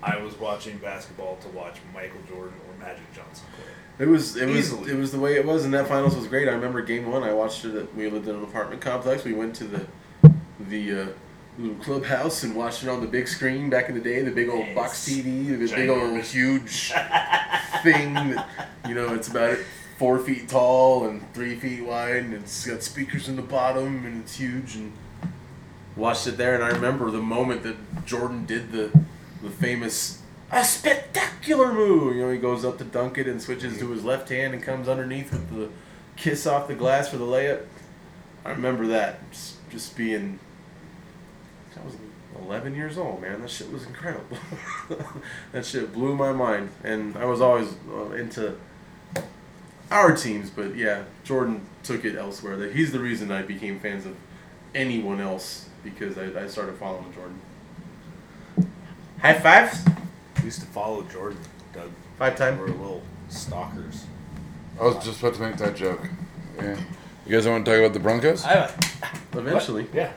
[0.04, 4.06] I was watching basketball to watch Michael Jordan or Magic Johnson play.
[4.06, 4.92] It was it was Easily.
[4.92, 6.48] it was the way it was, and that finals was great.
[6.48, 7.24] I remember game one.
[7.24, 7.76] I watched it.
[7.76, 9.24] At, we lived in an apartment complex.
[9.24, 9.86] We went to the
[10.70, 11.08] the uh,
[11.58, 14.22] little clubhouse and watched it on the big screen back in the day.
[14.22, 16.92] The big old box TV, the big old huge
[17.84, 18.14] thing.
[18.14, 18.48] That,
[18.88, 19.58] you know, it's about
[19.98, 24.22] four feet tall and three feet wide, and it's got speakers in the bottom, and
[24.22, 24.76] it's huge.
[24.76, 24.94] And
[25.96, 28.92] watched it there, and I remember the moment that Jordan did the
[29.42, 32.16] the famous a spectacular move.
[32.16, 34.64] You know, he goes up to dunk it and switches to his left hand and
[34.64, 35.70] comes underneath with the
[36.16, 37.66] kiss off the glass for the layup.
[38.46, 39.20] I remember that
[39.70, 40.40] just being.
[42.38, 43.42] I was 11 years old, man.
[43.42, 44.38] That shit was incredible.
[45.52, 48.56] that shit blew my mind, and I was always uh, into
[49.92, 52.58] our teams, but yeah, Jordan took it elsewhere.
[52.58, 54.16] That he's the reason I became fans of
[54.76, 57.42] anyone else because I, I started following Jordan.
[59.22, 59.86] High fives.
[60.38, 61.40] We used to follow Jordan,
[61.74, 61.90] Doug.
[62.18, 62.60] Five times.
[62.60, 64.06] We're little stalkers.
[64.80, 66.08] I was just about to make that joke.
[66.58, 66.80] Yeah.
[67.26, 68.46] You guys want to talk about the Broncos?
[68.46, 68.72] I
[69.34, 70.12] Eventually, Yeah.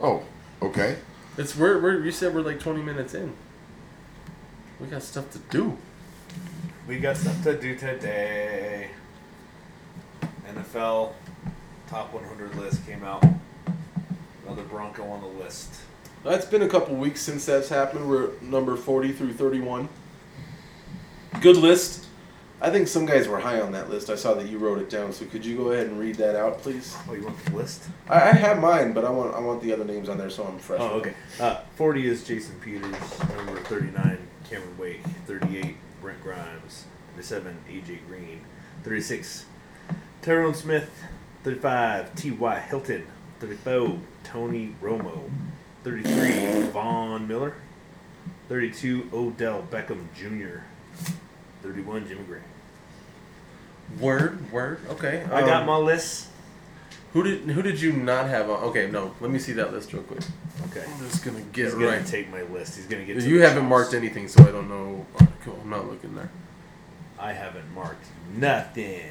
[0.00, 0.22] Oh,
[0.62, 0.96] okay.
[1.38, 3.32] It's we're, we're you said we're like twenty minutes in.
[4.80, 5.76] We got stuff to do.
[6.86, 8.90] We got stuff to do today.
[10.48, 11.12] NFL
[11.88, 13.24] top 100 list came out.
[14.46, 15.80] Another Bronco on the list.
[16.24, 18.08] It's been a couple weeks since that's happened.
[18.08, 19.88] We're at number forty through thirty-one.
[21.40, 22.07] Good list.
[22.60, 24.10] I think some guys were high on that list.
[24.10, 25.12] I saw that you wrote it down.
[25.12, 26.96] So could you go ahead and read that out, please?
[27.08, 27.84] Oh, you want the list?
[28.08, 30.44] I, I have mine, but I want I want the other names on there so
[30.44, 30.80] I'm fresh.
[30.80, 31.14] Oh, okay.
[31.38, 32.90] Uh, 40 is Jason Peters.
[33.36, 34.18] Number 39,
[34.50, 35.02] Cameron Wake.
[35.26, 36.84] 38, Brent Grimes.
[37.14, 38.40] 37, AJ Green.
[38.82, 39.44] 36,
[40.22, 40.90] Tyron Smith.
[41.44, 42.60] 35, T.Y.
[42.60, 43.06] Hilton.
[43.38, 45.30] 34, Tony Romo.
[45.84, 47.54] 33, Von Miller.
[48.48, 50.62] 32, Odell Beckham Jr.
[51.62, 52.42] 31, Jimmy Graham.
[54.00, 54.80] Word, word.
[54.90, 55.24] Okay.
[55.32, 56.26] I got Um, my list.
[57.14, 58.62] Who did who did you not have on?
[58.64, 59.14] Okay, no.
[59.20, 60.20] Let me see that list real quick.
[60.70, 60.84] Okay.
[60.86, 62.06] I'm just gonna get He's gonna right.
[62.06, 62.76] take my list.
[62.76, 63.16] He's gonna get.
[63.22, 63.70] You the haven't house.
[63.70, 65.06] marked anything, so I don't know.
[65.14, 65.58] Alright, cool.
[65.62, 66.28] I'm not looking there.
[67.18, 68.04] I haven't marked
[68.36, 69.10] nothing.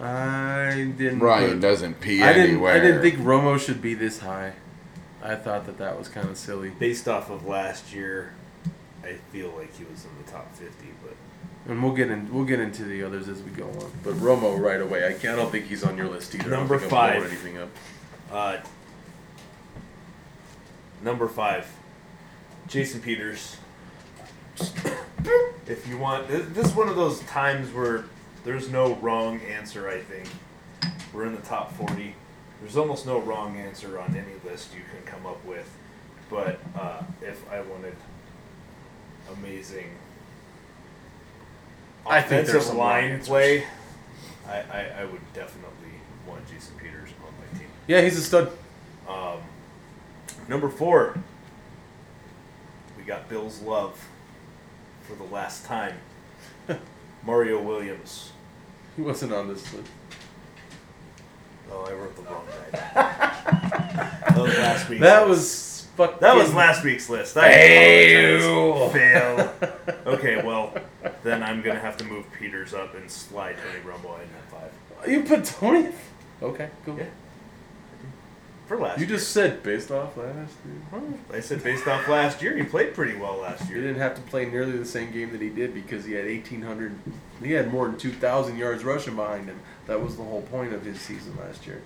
[0.00, 1.18] I didn't.
[1.20, 2.50] Ryan put- doesn't pee I didn't.
[2.52, 2.72] anywhere.
[2.74, 4.54] I didn't think Romo should be this high.
[5.22, 6.70] I thought that that was kind of silly.
[6.70, 8.32] Based off of last year,
[9.04, 10.99] I feel like he was in the top 50, but
[11.70, 12.32] And we'll get in.
[12.34, 13.92] We'll get into the others as we go on.
[14.02, 15.06] But Romo right away.
[15.06, 16.46] I, can't, I don't think he's on your list either.
[16.46, 17.24] I don't Number I'm five.
[17.24, 17.68] Anything up?
[18.32, 18.56] uh,
[21.00, 21.72] number five,
[22.66, 23.56] Jason Peters.
[25.66, 28.04] If you want, this, this is one of those times where
[28.42, 29.88] there's no wrong answer.
[29.88, 30.28] I think
[31.14, 32.16] we're in the top 40.
[32.60, 35.70] There's almost no wrong answer on any list you can come up with.
[36.28, 37.94] But uh, if I wanted
[39.32, 39.90] amazing
[42.10, 43.64] I think there's a line play,
[44.48, 45.92] I, I, I would definitely
[46.26, 47.68] want Jason Peters on my team.
[47.86, 48.50] Yeah, he's a stud.
[49.08, 49.38] Um,
[50.48, 51.16] number four,
[52.98, 54.08] we got Bill's love
[55.02, 55.94] for the last time.
[57.24, 58.32] Mario Williams.
[58.96, 59.88] He wasn't on this list.
[61.70, 62.78] Oh, I wrote the wrong guy.
[62.94, 65.00] that was last week's.
[65.02, 65.28] That list.
[65.28, 66.20] was fuck.
[66.20, 67.36] that was last week's list.
[67.36, 68.92] I apologize.
[68.92, 69.54] Fail.
[70.06, 70.74] Okay, well,
[71.22, 75.08] then I'm gonna have to move Peters up and slide Tony Romo in at five
[75.10, 75.88] You put Tony.
[76.42, 76.96] Okay, cool.
[76.98, 77.04] Yeah.
[78.66, 78.98] for last.
[79.00, 79.16] You year.
[79.16, 81.02] just said based off last year.
[81.32, 83.78] I said based off last year, he played pretty well last year.
[83.78, 86.24] He didn't have to play nearly the same game that he did because he had
[86.26, 86.94] 1,800.
[87.42, 89.60] He had more than 2,000 yards rushing behind him.
[89.86, 91.82] That was the whole point of his season last year.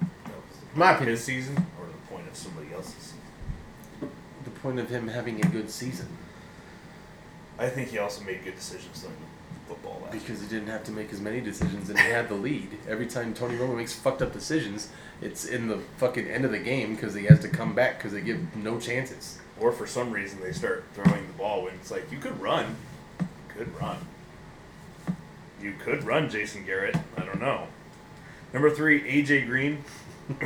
[0.00, 1.16] That was the My point of opinion.
[1.16, 4.10] his season or the point of somebody else's season.
[4.44, 6.08] The point of him having a good season.
[7.58, 9.08] I think he also made good decisions though.
[9.66, 12.34] football last Because he didn't have to make as many decisions and he had the
[12.34, 12.68] lead.
[12.88, 14.90] Every time Tony Romo makes fucked up decisions,
[15.20, 18.12] it's in the fucking end of the game because he has to come back because
[18.12, 19.38] they give no chances.
[19.58, 22.76] Or for some reason they start throwing the ball when it's like you could run,
[23.48, 23.96] could run.
[25.62, 26.96] You could run, Jason Garrett.
[27.16, 27.66] I don't know.
[28.52, 29.82] Number three, AJ Green.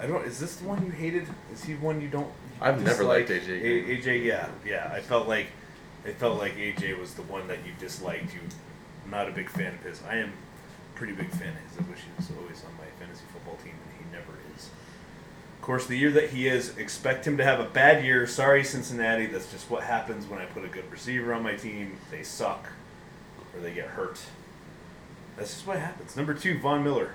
[0.00, 0.24] I don't.
[0.26, 1.26] Is this the one you hated?
[1.52, 2.30] Is he one you don't?
[2.60, 3.30] I've never liked?
[3.30, 3.84] AJ Green.
[3.84, 4.90] AJ, yeah, yeah.
[4.92, 5.48] I felt like,
[6.04, 8.34] it felt like AJ was the one that you disliked.
[8.34, 8.40] You,
[9.10, 10.02] not a big fan of his.
[10.08, 10.32] I am,
[10.94, 11.78] pretty big fan of his.
[11.78, 14.70] I wish he was always on my fantasy football team, and he never is.
[15.58, 18.26] Of course, the year that he is, expect him to have a bad year.
[18.26, 19.26] Sorry, Cincinnati.
[19.26, 21.96] That's just what happens when I put a good receiver on my team.
[22.10, 22.68] They suck,
[23.54, 24.20] or they get hurt.
[25.36, 26.16] That's just what happens.
[26.16, 27.12] Number two, Von Miller,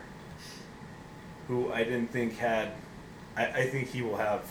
[1.47, 2.71] who I didn't think had.
[3.35, 4.45] I, I think he will have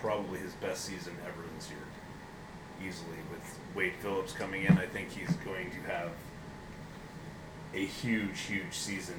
[0.00, 3.16] probably his best season ever this year, easily.
[3.30, 6.10] With Wade Phillips coming in, I think he's going to have
[7.74, 9.16] a huge, huge season.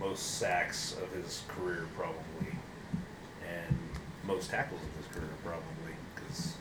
[0.00, 2.52] Most sacks of his career, probably,
[3.48, 3.78] and
[4.26, 6.54] most tackles of his career, probably, because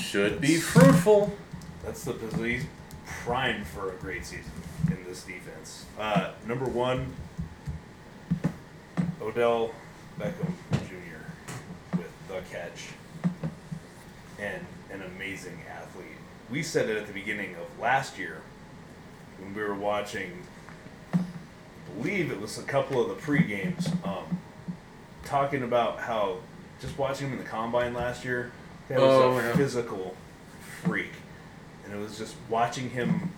[0.00, 1.36] Should be fruitful.
[1.84, 2.12] that's the
[2.44, 2.64] he's
[3.06, 4.52] primed for a great season
[4.88, 5.84] in this defense.
[5.98, 7.12] Uh, number one,
[9.20, 9.72] Odell
[10.20, 10.52] Beckham
[10.88, 11.96] Jr.
[11.96, 12.90] with the catch
[14.38, 16.06] and an amazing athlete.
[16.50, 18.42] We said it at the beginning of last year
[19.38, 20.42] when we were watching.
[21.14, 21.18] I
[22.02, 24.38] believe it was a couple of the pre games, um,
[25.24, 26.38] talking about how
[26.80, 28.52] just watching him in the combine last year,
[28.88, 29.56] that was Oh, a yeah.
[29.56, 30.14] physical
[30.84, 31.10] freak,
[31.84, 33.30] and it was just watching him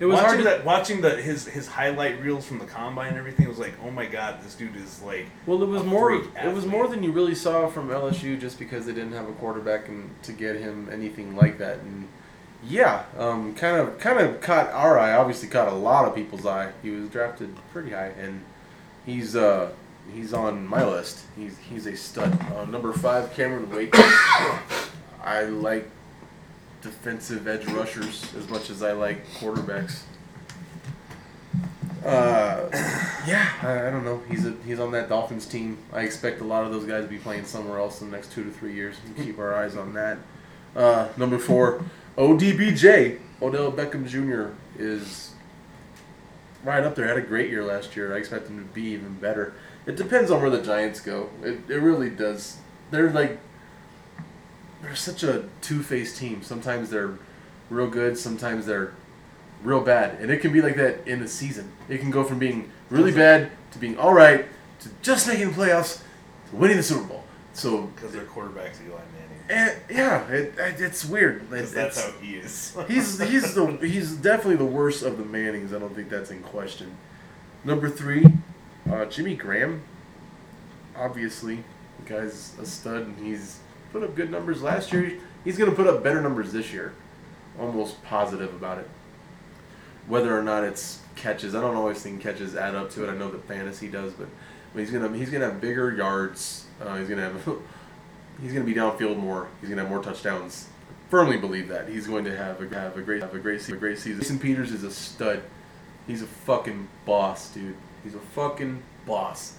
[0.00, 3.10] It was watching hard to, that, watching the his his highlight reels from the combine
[3.10, 5.26] and everything It was like, oh my god, this dude is like.
[5.46, 6.12] Well, it was more.
[6.12, 9.32] It was more than you really saw from LSU, just because they didn't have a
[9.32, 11.78] quarterback and to get him anything like that.
[11.78, 12.08] And
[12.64, 15.14] yeah, um, kind of, kind of caught our eye.
[15.14, 16.72] Obviously, caught a lot of people's eye.
[16.82, 18.42] He was drafted pretty high, and
[19.04, 19.72] he's uh,
[20.14, 21.24] he's on my list.
[21.36, 22.38] He's he's a stud.
[22.54, 23.94] Uh, number five, Cameron Wake.
[25.24, 25.88] I like
[26.82, 30.02] defensive edge rushers as much as I like quarterbacks.
[32.04, 32.68] Uh,
[33.26, 34.20] yeah, I, I don't know.
[34.28, 35.78] He's a, he's on that Dolphins team.
[35.92, 38.32] I expect a lot of those guys to be playing somewhere else in the next
[38.32, 38.96] two to three years.
[39.16, 40.18] We keep our eyes on that.
[40.74, 41.84] Uh, number four,
[42.18, 44.54] ODBJ, Odell Beckham Jr.
[44.82, 45.32] is
[46.64, 47.06] right up there.
[47.06, 48.14] Had a great year last year.
[48.14, 49.54] I expect him to be even better.
[49.86, 51.30] It depends on where the Giants go.
[51.42, 52.58] It, it really does.
[52.90, 53.38] They're like
[54.82, 56.42] they're such a two faced team.
[56.42, 57.18] Sometimes they're
[57.70, 58.18] real good.
[58.18, 58.92] Sometimes they're
[59.62, 61.70] real bad, and it can be like that in the season.
[61.88, 64.46] It can go from being really bad to being all right
[64.80, 66.02] to just making the playoffs
[66.50, 67.24] to winning the Super Bowl.
[67.54, 69.38] So, because their quarterback's Eli Manning.
[69.50, 71.42] eh, yeah, it, it, it's weird.
[71.42, 72.76] It- Because that's it's- how he is.
[72.88, 75.72] he's he's the he's definitely the worst of the Mannings.
[75.72, 76.96] I don't think that's in question.
[77.64, 78.24] Number three,
[78.90, 79.82] uh, Jimmy Graham.
[80.96, 81.62] Obviously,
[82.04, 83.58] the guy's a stud, and he's
[83.92, 85.18] put up good numbers last year.
[85.44, 86.94] He's going to put up better numbers this year.
[87.60, 88.88] Almost positive about it.
[90.06, 93.10] Whether or not it's catches, I don't always think catches add up to it.
[93.10, 94.26] I know that fantasy does, but
[94.74, 96.66] he's gonna he's gonna have bigger yards.
[96.80, 97.44] Uh, he's gonna have
[98.42, 99.48] he's gonna be downfield more.
[99.60, 100.66] He's gonna have more touchdowns.
[101.08, 103.76] Firmly believe that he's going to have a have a great have a great a
[103.76, 104.20] great season.
[104.20, 105.42] Jason Peters is a stud.
[106.06, 107.76] He's a fucking boss, dude.
[108.02, 109.56] He's a fucking boss.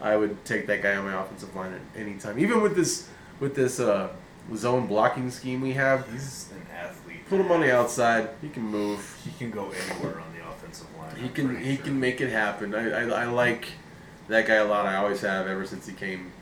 [0.00, 2.38] I would take that guy on my offensive line at any time.
[2.38, 3.08] Even with this
[3.44, 4.08] with this uh,
[4.56, 7.28] zone blocking scheme we have, He's an athlete.
[7.28, 8.30] put him on the outside.
[8.40, 9.16] He can move.
[9.22, 11.14] He can go anywhere on the offensive line.
[11.16, 11.84] He I'm can he sure.
[11.84, 12.74] can make it happen.
[12.74, 13.68] I, I, I like
[14.28, 14.86] that guy a lot.
[14.86, 16.32] I always have ever since he came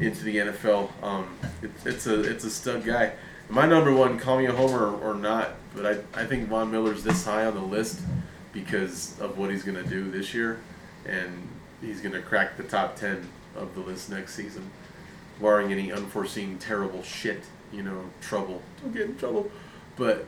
[0.00, 0.90] into the NFL.
[1.02, 3.12] Um, it, it's a it's a stud guy.
[3.48, 6.70] My number one, call me a homer or, or not, but I, I think Von
[6.70, 8.00] Miller's this high on the list
[8.52, 10.60] because of what he's gonna do this year,
[11.04, 11.46] and
[11.80, 14.70] he's gonna crack the top ten of the list next season,
[15.44, 17.42] barring any unforeseen terrible shit.
[17.70, 18.62] You know, trouble.
[18.80, 19.50] Don't get in trouble.
[19.96, 20.26] But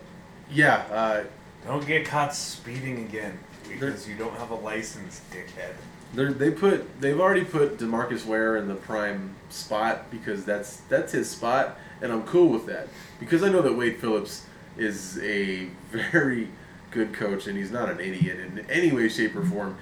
[0.51, 1.25] yeah, uh,
[1.65, 5.75] Don't get caught speeding again because you don't have a license, dickhead.
[6.15, 11.31] They put they've already put DeMarcus Ware in the prime spot because that's that's his
[11.31, 14.45] spot, and I'm cool with that because I know that Wade Phillips
[14.77, 16.49] is a very
[16.91, 19.77] good coach and he's not an idiot in any way, shape, or form.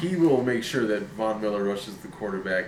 [0.00, 2.66] He will make sure that Von Miller rushes the quarterback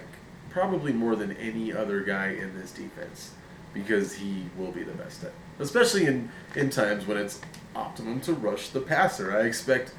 [0.56, 3.32] probably more than any other guy in this defense
[3.74, 7.42] because he will be the best at, especially in in times when it's
[7.74, 9.36] optimum to rush the passer.
[9.36, 9.92] I expect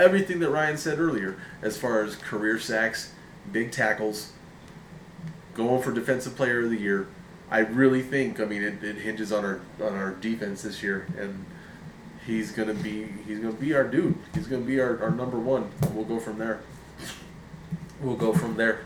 [0.00, 3.12] everything that Ryan said earlier as far as career sacks,
[3.52, 4.32] big tackles,
[5.54, 7.06] going for defensive player of the year.
[7.48, 11.06] I really think I mean it, it hinges on our on our defense this year
[11.16, 11.44] and
[12.26, 14.16] he's gonna be he's gonna be our dude.
[14.34, 15.70] He's gonna be our, our number one.
[15.94, 16.62] We'll go from there.
[18.00, 18.80] We'll go from there.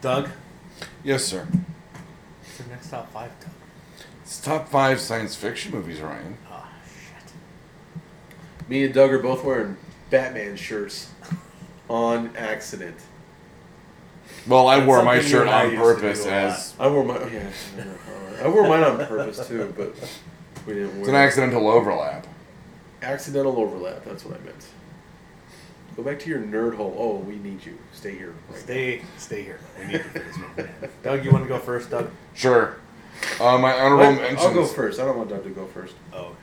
[0.00, 0.28] Doug,
[1.04, 1.46] Yes, sir.
[1.46, 3.50] what's your next top five, Doug?
[4.22, 6.38] It's top five science fiction movies, Ryan.
[6.50, 8.70] Oh shit.
[8.70, 9.76] Me and Doug are both wearing
[10.08, 11.10] Batman shirts
[11.90, 12.96] on accident.
[14.48, 16.30] Well, I That's wore my something you shirt and I on used to purpose do
[16.30, 17.50] a as I wore my yeah,
[18.42, 19.94] I wore mine on purpose too, but
[20.66, 21.00] we didn't.
[21.00, 21.18] it's an it.
[21.18, 22.26] accidental overlap.
[23.02, 24.04] Accidental overlap.
[24.04, 24.66] That's what I meant.
[25.96, 26.94] Go back to your nerd hole.
[26.98, 27.78] Oh, we need you.
[27.92, 28.34] Stay here.
[28.50, 29.60] Right Stay, stay here.
[29.78, 30.68] We need you for this movie.
[31.02, 32.10] Doug, you want to go first, Doug?
[32.34, 32.76] Sure.
[33.40, 33.84] Uh, my now.
[33.86, 34.40] honorable Wait, mentions.
[34.42, 34.98] I'll go first.
[34.98, 36.34] I don't want Doug to go first Oh,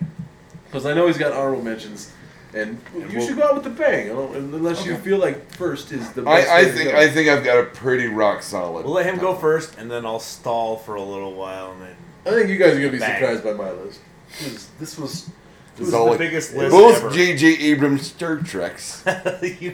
[0.66, 2.14] because I know he's got honorable mentions,
[2.54, 4.10] and, And you we'll- should go out with the bang.
[4.10, 6.50] I don't, unless you feel like first is the best.
[6.50, 6.98] I, I think go.
[6.98, 8.86] I think I've got a pretty rock solid.
[8.86, 11.96] we'll let him go first, and then I'll stall for a little while, and then
[12.26, 13.20] I think you guys are gonna be Bang.
[13.20, 14.00] surprised by my list.
[14.40, 15.30] This was this was,
[15.76, 17.10] this It's the like- biggest list Both ever.
[17.12, 17.48] J.J.
[17.72, 19.04] Abrams Star Treks,
[19.42, 19.74] you,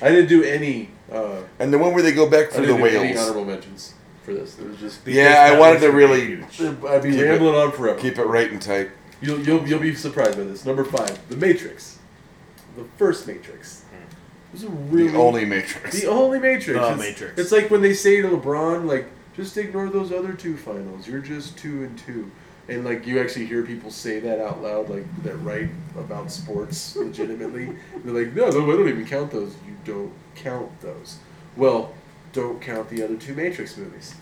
[0.00, 0.90] I didn't do any.
[1.10, 3.20] Uh, and the one where they go back I through the didn't any whales.
[3.20, 4.58] honorable mentions for this.
[4.58, 6.60] It was just because Yeah, I wanted to really- huge.
[6.60, 7.98] I'd be Keep it- rambling on forever.
[8.00, 8.90] Keep it right and tight.
[9.20, 10.64] You'll, you'll you'll be surprised by this.
[10.64, 11.98] Number five, The Matrix,
[12.76, 13.84] the first Matrix.
[14.52, 16.00] It was a really the only Matrix.
[16.02, 16.78] the only Matrix.
[16.78, 17.38] The it's, Matrix.
[17.38, 19.06] It's like when they say to LeBron, like,
[19.36, 21.06] just ignore those other two finals.
[21.08, 22.30] You're just two and two.
[22.72, 26.96] And like you actually hear people say that out loud, like that write about sports
[26.96, 27.76] legitimately.
[28.02, 29.54] They're like, no, no, I don't even count those.
[29.66, 31.18] You don't count those.
[31.54, 31.92] Well,
[32.32, 34.14] don't count the other two Matrix movies.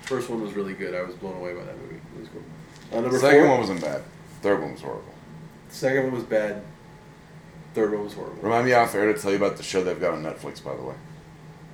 [0.00, 0.94] First one was really good.
[0.94, 1.96] I was blown away by that movie.
[2.16, 2.42] It was cool.
[2.90, 3.48] Uh, number second four.
[3.50, 4.02] one wasn't bad.
[4.40, 5.14] Third one was horrible.
[5.68, 6.62] Second one was bad.
[7.74, 8.40] Third one was horrible.
[8.40, 10.74] Remind me off air to tell you about the show they've got on Netflix, by
[10.74, 10.94] the way.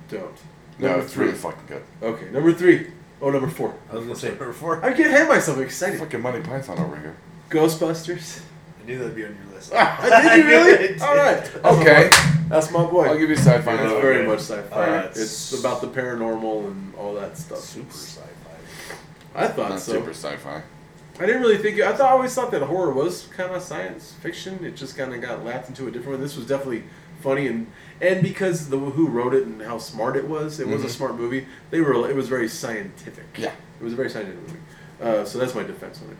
[0.09, 0.35] Don't.
[0.77, 1.25] No, Number it's three.
[1.27, 1.83] really fucking good.
[2.03, 2.87] Okay, number three.
[3.25, 3.73] Oh, number four.
[3.91, 4.85] I was gonna say number four.
[4.85, 5.99] I can't have myself excited.
[5.99, 7.15] Fucking Monty Python over here.
[7.49, 8.41] Ghostbusters.
[8.81, 9.71] I knew that'd be on your list.
[9.71, 10.99] Did you really?
[11.01, 11.41] All right.
[11.43, 12.09] That's Okay.
[12.11, 13.05] my- That's my boy.
[13.07, 13.73] I'll give you sci-fi.
[13.73, 14.01] It's Okay.
[14.01, 14.75] very much sci-fi.
[14.75, 17.57] Uh, it's- it's about the paranormal and all that stuff.
[17.61, 18.21] Super sci-fi.
[19.33, 19.93] I thought Not so.
[19.93, 20.61] super sci-fi.
[21.19, 21.79] I didn't really think.
[21.81, 24.63] I thought I always thought that horror was kind of science fiction.
[24.63, 26.21] It just kind of got lapped into a different one.
[26.21, 26.83] This was definitely
[27.21, 27.65] funny and
[28.01, 30.89] and because the who wrote it and how smart it was, it was a Mhm.
[30.91, 31.47] smart movie.
[31.71, 32.09] They were.
[32.09, 33.25] It was very scientific.
[33.37, 33.51] Yeah.
[33.79, 34.59] It was a very scientific movie.
[35.01, 36.17] Uh, so that's my defense on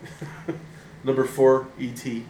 [0.48, 0.54] it.
[1.04, 2.24] Number four, E.T.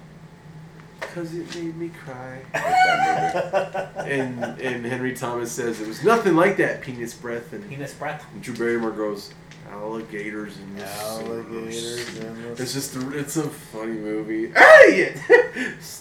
[1.01, 2.41] Because it made me cry.
[2.55, 4.11] I like that movie.
[4.11, 8.25] and and Henry Thomas says it was nothing like that penis breath, and, Penis breath.
[8.33, 9.33] and Drew Barrymore goes
[9.71, 14.53] alligators and Alligators in the It's just it's a funny movie.
[14.57, 15.19] Elliot,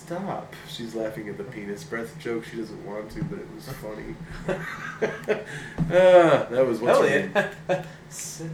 [0.05, 0.53] stop!
[0.67, 2.45] She's laughing at the penis breath joke.
[2.45, 4.15] She doesn't want to, but it was funny.
[5.89, 7.33] ah, that was what's her Elliot.
[7.33, 7.83] name?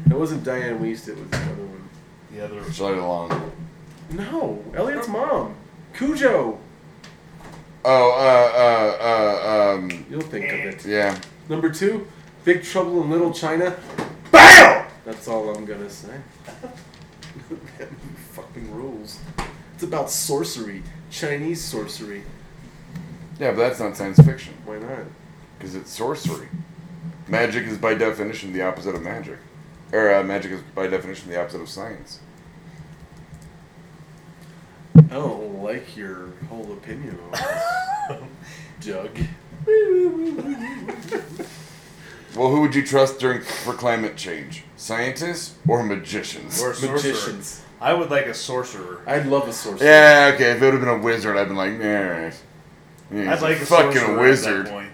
[0.09, 1.09] It wasn't Dianne Wiest.
[1.09, 1.89] It was the other one.
[2.31, 2.71] the other.
[2.71, 3.51] Slide it along.
[4.11, 5.55] No, Elliot's mom,
[5.93, 6.57] Cujo.
[7.83, 10.85] Oh, uh, uh, uh, um, You'll think of it.
[10.85, 11.19] yeah.
[11.49, 12.07] Number two,
[12.45, 13.75] Big Trouble in Little China.
[14.31, 14.85] BAM!
[15.03, 16.13] That's all I'm gonna say.
[16.45, 19.19] that movie fucking rules.
[19.73, 22.23] It's about sorcery, Chinese sorcery.
[23.39, 24.53] Yeah, but that's not science fiction.
[24.65, 24.99] Why not?
[25.57, 26.47] Because it's sorcery.
[27.27, 29.37] Magic is by definition the opposite of magic.
[29.91, 32.19] Or uh, magic is by definition the opposite of science.
[34.95, 38.23] I don't like your whole opinion on this,
[38.93, 39.17] Doug.
[42.35, 44.63] Well, who would you trust during for climate change?
[44.77, 46.61] Scientists or magicians?
[46.61, 46.95] Or sorcerer.
[46.95, 47.61] Magicians.
[47.81, 49.01] I would like a sorcerer.
[49.07, 49.87] I'd love a sorcerer.
[49.87, 50.51] yeah, okay.
[50.51, 52.41] If it would have been a wizard, I'd been like, yeah, all right.
[53.11, 54.59] Yeah, I'd he's like a fucking sorcerer wizard.
[54.59, 54.89] At that point.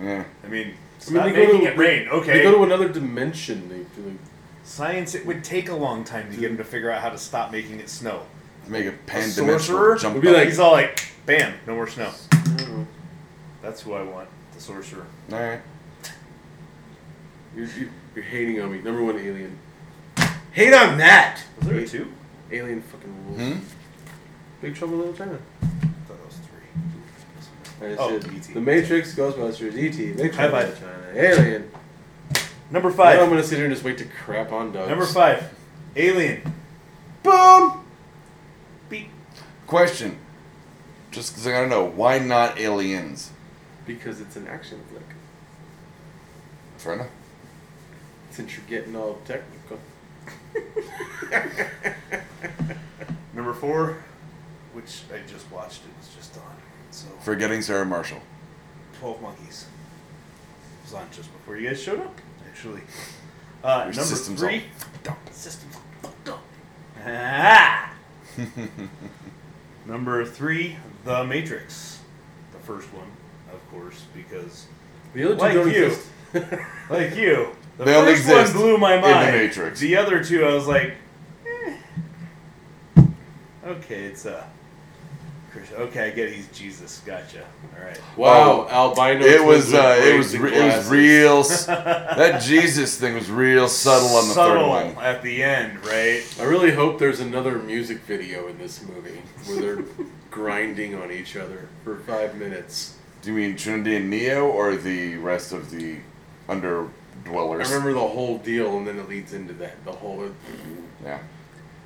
[0.00, 0.24] Yeah.
[0.42, 2.08] I mean, I mean, stop they go making to- it rain.
[2.08, 2.32] Okay.
[2.38, 3.68] They go to another dimension.
[3.68, 4.16] They, they
[4.64, 5.14] Science.
[5.14, 7.52] It would take a long time to get him to figure out how to stop
[7.52, 8.22] making it snow.
[8.66, 10.14] Make a pan sorcerer jump.
[10.14, 10.36] would be up.
[10.36, 12.86] like- He's all like, "Bam, no more snow." I don't.
[13.60, 14.28] That's who I want.
[14.54, 15.04] The sorcerer.
[15.32, 15.60] all right.
[17.54, 18.80] You're, you- you're hating on me.
[18.80, 19.58] Number one, Alien.
[20.52, 21.40] Hate on that.
[21.58, 22.12] Was there a two?
[22.52, 23.38] Alien fucking rules.
[23.54, 23.58] Hmm?
[24.60, 25.38] Big Trouble in Little China.
[25.62, 27.88] I thought that was three.
[27.88, 28.52] I Oh, said E.T..
[28.52, 30.66] The Matrix, Ghostbusters, E.T., Big Trouble in.
[30.68, 31.70] Little China, Alien.
[32.70, 33.20] Number Now five.
[33.20, 34.88] I'm gonna sit here and just wait to crap on Doug.
[34.88, 35.52] Number five.
[35.96, 36.42] Alien.
[37.22, 37.84] Boom.
[38.88, 39.08] Beep.
[39.66, 40.16] Question.
[41.10, 43.30] Just because I gotta know, why not aliens?
[43.86, 45.02] Because it's an action flick.
[46.78, 47.08] Fair enough.
[48.30, 49.51] Since you're getting all technical.
[53.34, 53.96] Number four,
[54.72, 55.82] which I just watched.
[55.84, 56.42] It was just on.
[56.90, 58.20] So Forgetting Sarah Marshall.
[58.98, 59.66] Twelve Monkeys.
[60.82, 62.14] It was on just before you guys showed up.
[62.48, 62.82] Actually.
[63.64, 64.64] Uh, Your number system's three.
[65.08, 66.42] all System's all fucked up.
[67.06, 67.92] Ah!
[69.86, 72.00] Number three, The Matrix.
[72.52, 73.06] The first one,
[73.52, 74.66] of course, because
[75.14, 75.84] The other two Like don't you.
[75.86, 76.08] exist.
[76.90, 77.48] like you,
[77.78, 79.36] the They only first one blew my in The mind.
[79.36, 79.80] Matrix.
[79.80, 80.94] The other two, I was like,
[81.46, 81.76] eh.
[83.66, 84.44] okay, it's uh,
[85.50, 87.00] Chris- okay, I get it, he's Jesus.
[87.04, 87.42] Gotcha.
[87.78, 88.00] All right.
[88.16, 89.24] Wow, Oh, albino.
[89.26, 91.42] It was uh, it was re- it was real.
[91.66, 95.04] that Jesus thing was real subtle on the Subtle third one.
[95.04, 96.22] at the end, right?
[96.40, 99.84] I really hope there's another music video in this movie where they're
[100.30, 102.96] grinding on each other for five minutes.
[103.20, 105.98] Do you mean Trinity and Neo or the rest of the
[107.26, 109.84] I remember the whole deal, and then it leads into that.
[109.84, 110.28] The whole
[111.04, 111.18] Yeah.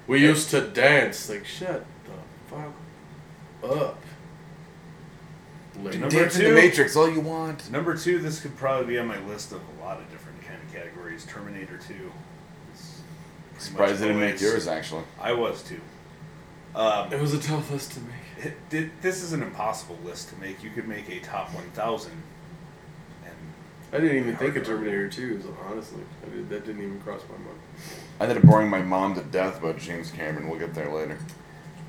[0.07, 1.28] we used to dance.
[1.28, 2.72] Like shut the fuck
[3.70, 4.03] up.
[5.82, 5.99] Lady.
[5.99, 6.49] Number Dance in two.
[6.49, 7.70] the Matrix, all you want.
[7.70, 10.59] Number two, this could probably be on my list of a lot of different kind
[10.62, 11.26] of categories.
[11.26, 12.11] Terminator Two.
[12.72, 13.03] It's
[13.59, 15.03] Surprised much they didn't make yours actually.
[15.20, 15.80] I was too.
[16.74, 18.47] Um, It was a tough list to make.
[18.47, 20.62] it- it- this is an impossible list to make.
[20.62, 22.22] You could make a top 1,000.
[23.97, 26.03] And I didn't even think of Terminator 2, so honestly.
[26.22, 27.59] I did, that didn't even cross my mind.
[28.20, 30.51] I ended up boring my mom to death about James Cameron.
[30.51, 31.16] We'll get there later.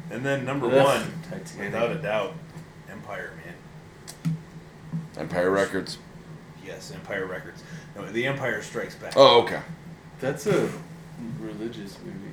[0.10, 1.74] and then number Ugh, one, Titanic.
[1.74, 2.34] without a doubt,
[2.89, 4.38] Empire, man.
[5.18, 5.97] Empire Records.
[6.66, 7.62] Yes, Empire Records.
[7.93, 9.12] No, The Empire Strikes Back.
[9.18, 9.60] Oh, okay.
[10.22, 10.70] That's a
[11.41, 12.16] religious movie.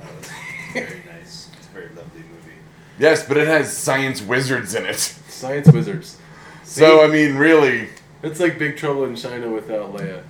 [0.00, 0.30] Uh, that's
[0.74, 1.48] very nice.
[1.58, 2.54] It's a very lovely movie.
[3.00, 4.94] Yes, but it has science wizards in it.
[4.96, 6.18] Science wizards.
[6.62, 7.88] So I mean, really,
[8.22, 10.22] It's like Big Trouble in China without Leia.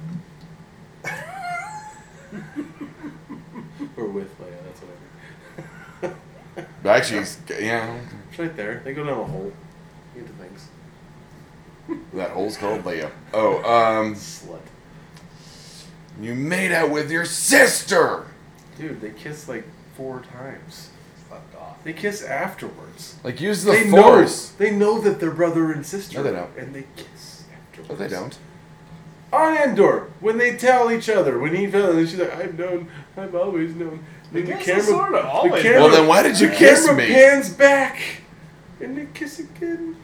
[3.96, 4.90] or with Leia, that's what
[6.02, 6.66] I mean.
[6.84, 7.98] actually, it's- yeah,
[8.30, 8.82] It's right there.
[8.84, 9.52] They go down a hole
[10.16, 10.68] into things.
[12.14, 13.10] that hole's called Leia.
[13.32, 14.60] Oh, um, Slut.
[16.20, 18.26] you made out with your sister.
[18.76, 19.64] Dude, they kiss like
[19.96, 20.90] four times.
[21.30, 21.82] Fucked off.
[21.84, 23.16] They kiss afterwards.
[23.24, 24.52] Like use the they force.
[24.52, 26.18] know they know that they're brother and sister.
[26.18, 26.56] No, they don't.
[26.56, 27.27] And they kiss afterwards.
[27.88, 28.36] No, they don't.
[29.32, 32.88] On Endor, when they tell each other, when he fell, and she's like, "I've known,
[33.16, 36.54] I've always known." Then guess they sorta always camera, Well, then why did you the
[36.56, 37.12] kiss camera me?
[37.12, 37.98] pans back,
[38.80, 39.96] and they kiss again.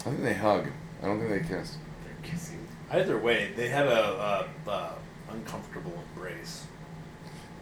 [0.00, 0.68] I think they hug.
[1.02, 1.76] I don't think they kiss.
[2.04, 2.58] They're kissing.
[2.90, 4.92] Either way, they had a, a, a
[5.30, 6.64] uncomfortable embrace.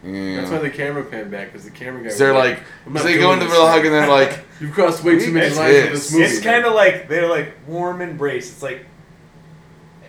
[0.03, 0.35] Yeah.
[0.37, 2.09] That's why the camera pan back because the camera guy.
[2.09, 3.85] So they're was like, "I'm not so they doing go into the this." middle hug
[3.85, 5.91] and they're like, "You've crossed way too many lines with this.
[5.91, 8.51] this movie." It's kind of like they're like warm embrace.
[8.51, 8.85] It's like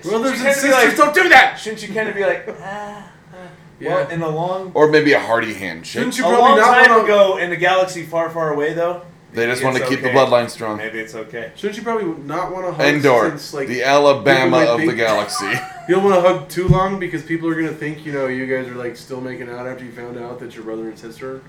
[0.02, 0.72] brothers shouldn't and you sisters.
[0.72, 1.58] like- don't do that.
[1.58, 3.36] Shouldn't you kind of be like, ah, ah.
[3.78, 3.94] Yeah.
[3.94, 6.00] well, in a long, or maybe a hearty handshake.
[6.00, 8.72] Shouldn't you a probably long not time wanna- ago in a galaxy far, far away,
[8.72, 9.02] though.
[9.32, 10.78] They just want to it's keep the bloodline strong.
[10.78, 11.50] Maybe it's okay.
[11.56, 14.80] Shouldn't you probably not want to hug Endor, since like the Alabama people might of
[14.90, 15.44] the galaxy.
[15.88, 18.46] You don't want to hug too long because people are gonna think you know you
[18.46, 21.42] guys are like still making out after you found out that you're brother and sister.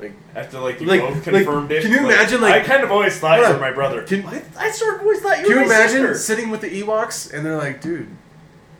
[0.00, 1.82] Like, After like you Like- both like, confirmed it.
[1.82, 4.02] can you imagine, like- I kind of always thought you were my brother.
[4.02, 6.14] Can- I, I sort of always thought you can were you my imagine sister.
[6.18, 8.08] sitting with the Ewoks and they're like, dude,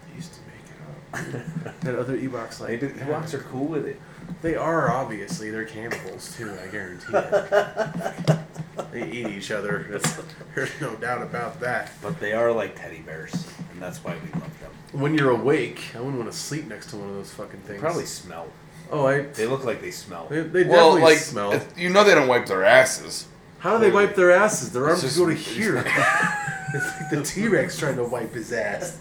[0.09, 1.81] they used to make it up.
[1.83, 4.01] that other Ewoks like, Maybe the Ewoks are cool with it.
[4.43, 6.51] They are obviously they're cannibals too.
[6.63, 8.39] I guarantee it.
[8.93, 9.87] they eat each other.
[9.91, 10.19] That's,
[10.55, 11.91] there's no doubt about that.
[12.01, 13.35] But they are like teddy bears,
[13.73, 14.71] and that's why we love them.
[15.01, 17.81] When you're awake, I wouldn't want to sleep next to one of those fucking things.
[17.81, 18.49] Probably smell.
[18.91, 19.23] Oh, I.
[19.23, 20.27] They look like they smell.
[20.29, 21.53] They, they well, definitely like smell.
[21.53, 23.27] it- you know they don't wipe their asses.
[23.61, 24.73] How do they wipe their asses?
[24.73, 25.77] Their arms just- go to here.
[26.75, 28.99] it's like the T Rex trying to wipe his ass.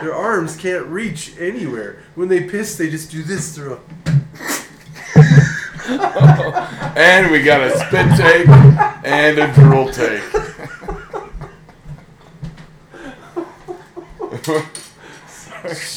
[0.00, 2.02] Their arms can't reach anywhere.
[2.14, 3.74] When they piss, they just do this through.
[3.74, 3.80] A...
[6.96, 8.46] And we got a spit take
[9.04, 10.22] and a drool take.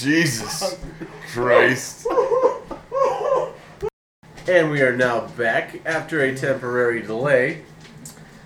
[0.02, 0.78] Jesus
[1.32, 2.08] Christ.
[4.48, 7.62] And we are now back after a temporary delay.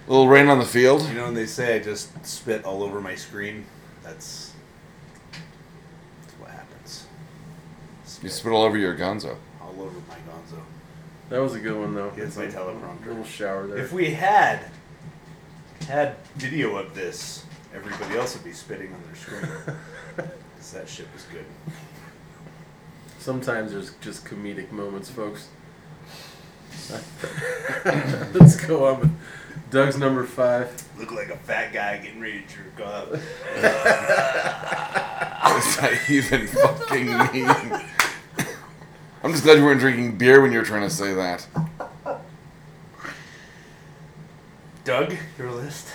[0.07, 1.01] A little rain on the field.
[1.07, 3.65] You know when they say I just spit all over my screen?
[4.03, 4.53] That's,
[6.21, 7.07] that's what happens.
[8.03, 9.35] You Spit spit all over your gonzo.
[9.61, 10.59] all over my gonzo.
[11.29, 12.13] That was a good one though.
[12.15, 13.07] It's my teleprompter.
[13.07, 13.79] Little shower there.
[13.79, 14.59] If we had
[15.87, 17.43] had video of this,
[17.73, 19.41] everybody else would be spitting on their screen.
[20.15, 21.45] 'Cause that shit was good.
[23.19, 25.47] Sometimes there's just comedic moments, folks.
[28.33, 29.11] Let's go on with
[29.71, 30.83] Doug's number five.
[30.97, 33.11] Look like a fat guy getting ready to jerk up.
[33.11, 33.21] What
[35.63, 37.49] does that even fucking mean?
[39.23, 41.47] I'm just glad you weren't drinking beer when you were trying to say that.
[44.83, 45.87] Doug, your list.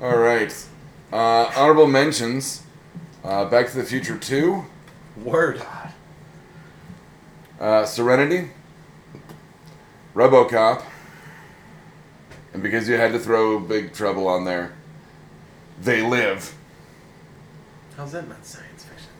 [0.00, 0.52] All right.
[1.12, 2.62] Uh, honorable mentions.
[3.22, 4.64] Uh, Back to the Future 2.
[5.22, 5.62] Word.
[7.60, 8.50] Uh, Serenity.
[10.16, 10.82] RoboCop.
[12.54, 14.72] and because you had to throw Big Trouble on there,
[15.82, 16.54] They Live.
[17.98, 19.10] How's that not science fiction?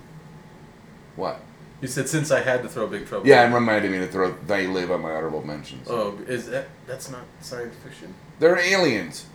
[1.14, 1.42] What?
[1.82, 3.26] You said since I had to throw Big Trouble.
[3.26, 5.86] Yeah, I'm reminding me to throw They Live on my honorable mentions.
[5.90, 8.14] Oh, is that that's not science fiction?
[8.38, 9.26] They're aliens.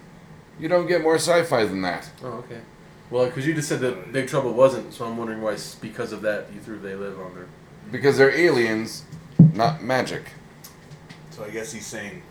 [0.59, 2.09] You don't get more sci-fi than that.
[2.23, 2.61] Oh, okay.
[3.11, 6.23] Well, because you just said that Big Trouble wasn't, so I'm wondering why, because of
[6.23, 7.45] that, you threw They Live on there.
[7.91, 9.03] Because they're aliens,
[9.53, 10.23] not magic.
[11.41, 12.21] So I guess he's saying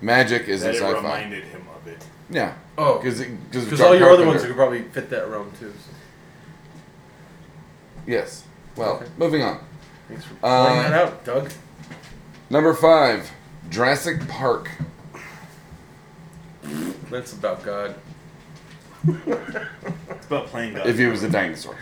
[0.00, 0.96] Magic isn't that it sci-fi.
[0.96, 2.04] reminded him of it.
[2.30, 5.72] Yeah, Oh, because because all your other ones could probably fit that realm too.
[5.72, 5.90] So.
[8.06, 8.44] Yes.
[8.76, 9.06] Well, Okay.
[9.18, 9.58] moving on.
[10.08, 11.50] Thanks for Uh, pointing that out, Doug.
[12.48, 13.28] Number five,
[13.70, 14.70] Jurassic Park.
[17.10, 17.96] That's about God.
[20.10, 20.86] It's about playing God.
[20.86, 21.74] If he was a dinosaur.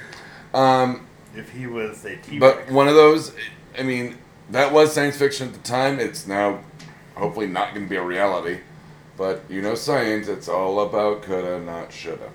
[0.54, 2.38] Um, if he was a T-Rex.
[2.40, 3.32] but one of those,
[3.78, 4.16] I mean,
[4.50, 5.98] that was science fiction at the time.
[6.00, 6.60] It's now
[7.18, 8.60] hopefully not going to be a reality.
[9.16, 12.30] But you know, science, it's all about coulda, not shoulda.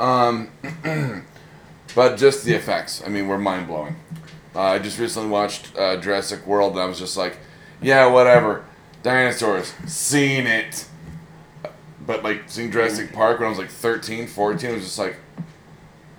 [0.00, 0.50] Um,
[1.94, 3.96] but just the effects, I mean, were mind blowing.
[4.54, 7.38] Uh, I just recently watched uh, Jurassic World and I was just like,
[7.80, 8.64] yeah, whatever.
[9.02, 10.86] Dinosaurs, seen it.
[12.06, 15.16] But like seeing Jurassic Park when I was like 13, 14, I was just like,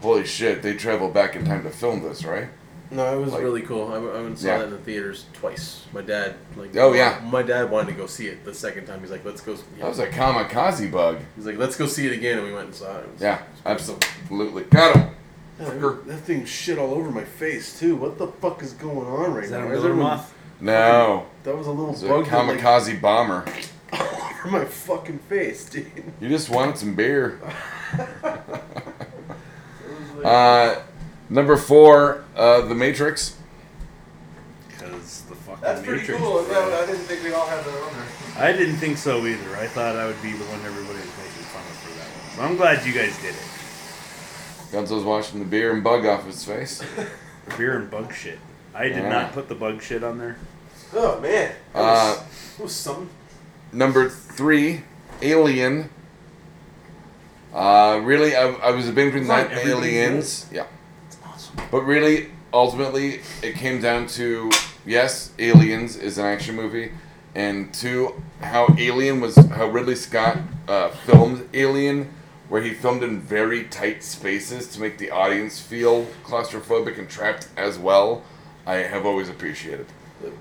[0.02, 2.48] holy shit, they traveled back in time to film this, right?
[2.92, 3.92] No, it was Like- really cool.
[3.92, 4.58] I, went saw Yeah.
[4.60, 5.86] that in the theaters twice.
[5.92, 7.20] My dad, like, Oh, yeah.
[7.26, 9.00] my dad wanted to go see it the second time.
[9.02, 9.54] He's like, let's go.
[9.54, 9.84] Yeah.
[9.84, 11.18] That was a kamikaze bug.
[11.36, 13.04] He's like, let's go see it again, and we went and saw it.
[13.06, 13.40] It was- Yeah, it
[13.74, 14.64] was pretty absolutely.
[14.66, 15.10] Got him.
[15.60, 17.96] Yeah, that thing shit all over my face too.
[17.96, 19.60] What the fuck is going on right is now?
[19.60, 20.34] that a Why is miller moth?
[20.62, 23.46] No, That was a little it's a bug that, like, kamikaze bomber.
[23.94, 25.86] all over my fucking face, dude.
[26.20, 27.40] You just wanted some beer.
[27.94, 28.00] It
[29.90, 30.76] was like- Uh,
[31.30, 33.38] number four, uh, The Matrix.
[34.68, 36.20] Because the fucking That's pretty Matrix.
[36.22, 36.44] cool.
[36.44, 36.70] bro.
[36.70, 38.44] No, I didn't think we all had that on there.
[38.46, 39.56] I didn't think so either.
[39.58, 42.36] I thought I would be the one everybody was making fun of for that one.
[42.36, 43.42] So I'm glad you guys did it.
[44.72, 46.84] Gonzo's washing the beer and bug off his face.
[47.58, 48.40] Beer and bug shit.
[48.74, 49.10] I did Yeah.
[49.10, 50.38] not put the bug shit on there.
[50.94, 52.18] Oh man, that Uh, was,
[52.58, 53.10] that was something.
[53.72, 54.82] Number three,
[55.22, 55.90] Alien.
[57.54, 60.48] Uh, really, I, I was a big between that Right, and Aliens.
[60.52, 60.66] Yeah.
[61.72, 64.52] But really, ultimately, it came down to
[64.86, 66.92] yes, Aliens is an action movie,
[67.34, 70.38] and two, how Alien was, how Ridley Scott
[70.68, 72.14] uh, filmed Alien,
[72.50, 77.48] where he filmed in very tight spaces to make the audience feel claustrophobic and trapped
[77.58, 78.24] as well.
[78.66, 79.88] I have always appreciated.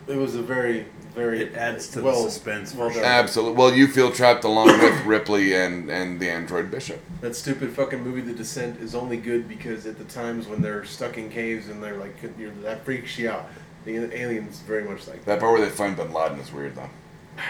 [0.06, 1.42] It was a very, very.
[1.42, 3.02] It adds to the suspense Well for done.
[3.04, 3.12] sure.
[3.12, 3.56] Absolutely.
[3.56, 7.00] Well, you feel trapped along with Ripley and and the android Bishop.
[7.20, 10.84] That stupid fucking movie, The Descent, is only good because at the times when they're
[10.84, 13.48] stuck in caves and they're like, you know, that freaks you out.
[13.84, 15.26] The aliens very much like that.
[15.26, 16.90] That part where they find Bin Laden is weird though.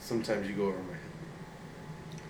[0.00, 2.20] Sometimes you go over my head.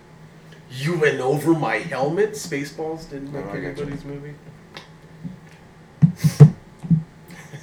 [0.71, 2.31] You went over my helmet.
[2.33, 3.83] Spaceballs didn't No, make I got you.
[3.83, 4.33] anybody's movie.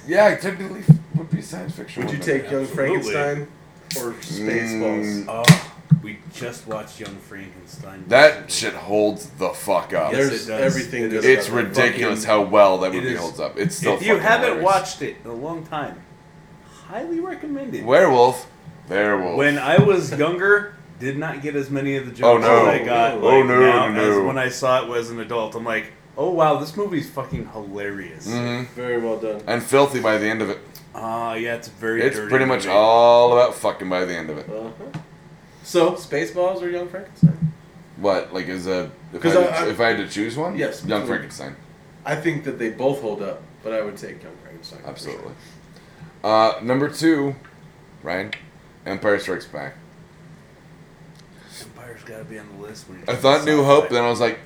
[0.07, 0.83] Yeah, it technically
[1.21, 2.03] would be science fiction.
[2.03, 3.13] Would you wouldn't take Young Absolutely.
[3.13, 3.47] Frankenstein
[3.97, 5.25] or Spaceballs?
[5.25, 5.25] Mm.
[5.27, 5.71] Oh,
[6.03, 8.03] we just watched Young Frankenstein.
[8.07, 10.13] That shit holds the fuck up.
[10.13, 10.61] Yes, There's it does.
[10.61, 11.03] everything.
[11.03, 11.37] It that's is.
[11.39, 13.19] It's got that ridiculous fucking- how well that movie is.
[13.19, 13.57] holds up.
[13.57, 14.65] It's still If you fucking haven't hilarious.
[14.65, 16.01] watched it in a long time,
[16.87, 17.85] highly recommended.
[17.85, 18.47] Werewolf,
[18.89, 19.37] Werewolf.
[19.37, 22.65] When I was younger, did not get as many of the jokes Oh, no.
[22.69, 24.11] as I got Oh, like, no, now no.
[24.19, 25.55] as when I saw it as an adult.
[25.55, 28.27] I'm like, oh wow, this movie's fucking hilarious.
[28.27, 29.41] hmm Very well done.
[29.47, 30.59] And filthy by the end of it.
[30.93, 32.01] Ah, yeah, it's very.
[32.01, 32.75] It's dirty pretty much movie.
[32.75, 34.49] all about fucking by the end of it.
[34.49, 34.99] Uh-huh.
[35.63, 37.53] So, Spaceballs or Young Frankenstein?
[37.97, 40.35] What, like, is a if I, 'Cause had I- to, if I had to choose
[40.35, 40.57] one?
[40.57, 41.55] Yes, Young Frankenstein,
[42.05, 44.79] I think that they both hold up, but I would take Young Frankenstein.
[44.85, 45.33] absolutely.
[46.23, 46.29] sure.
[46.31, 47.35] Uh, number two,
[48.03, 48.31] Ryan,
[48.85, 49.75] Empire Strikes Back.
[51.61, 52.89] Empire's got to be on the list.
[52.89, 54.39] When I thought New Hope, then I was like,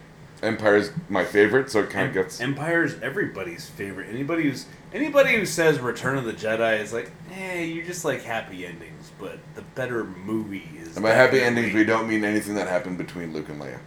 [0.44, 2.40] Empire's my favorite, so it kind of gets.
[2.42, 4.10] Empire's everybody's favorite.
[4.10, 8.24] Anybody who's anybody who says Return of the Jedi is like, hey, you're just like
[8.24, 10.96] happy endings, but the better movie is.
[10.96, 13.80] And by happy endings, we don't mean anything that happened between Luke and Leia.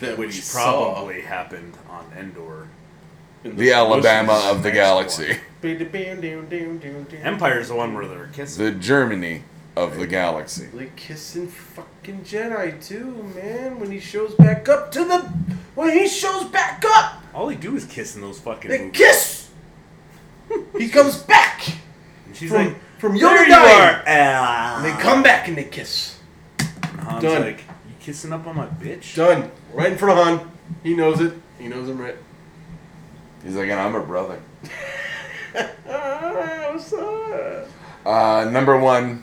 [0.00, 2.68] That we which saw probably happened on Endor.
[3.44, 5.38] in The Alabama of the galaxy.
[7.22, 8.64] Empire's the one where they're kissing.
[8.64, 9.42] The Germany
[9.76, 10.68] of the galaxy.
[10.72, 13.78] Like kissing fucking Jedi too, man.
[13.80, 15.20] When he shows back up to the,
[15.74, 18.96] when he shows back up, All they do is kiss in those fucking they movies.
[18.98, 19.43] kiss.
[20.78, 21.66] He comes back
[22.26, 23.80] And she's from like, from there Yoda you dying.
[24.06, 24.08] are.
[24.08, 26.18] And they come back and they kiss.
[26.58, 27.42] And Han's Done.
[27.42, 29.14] like, you kissing up on my bitch?
[29.16, 29.50] Done.
[29.72, 30.52] Right in front of Han.
[30.82, 31.34] He knows it.
[31.58, 32.16] He knows I'm right.
[33.44, 34.40] He's like, and I'm her brother.
[35.52, 37.68] What's up?
[38.06, 39.22] Uh, number one,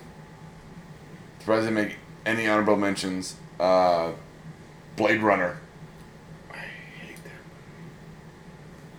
[1.40, 3.36] surprised they make any honorable mentions?
[3.60, 4.12] Uh,
[4.96, 5.60] Blade Runner.
[6.52, 7.32] I hate that.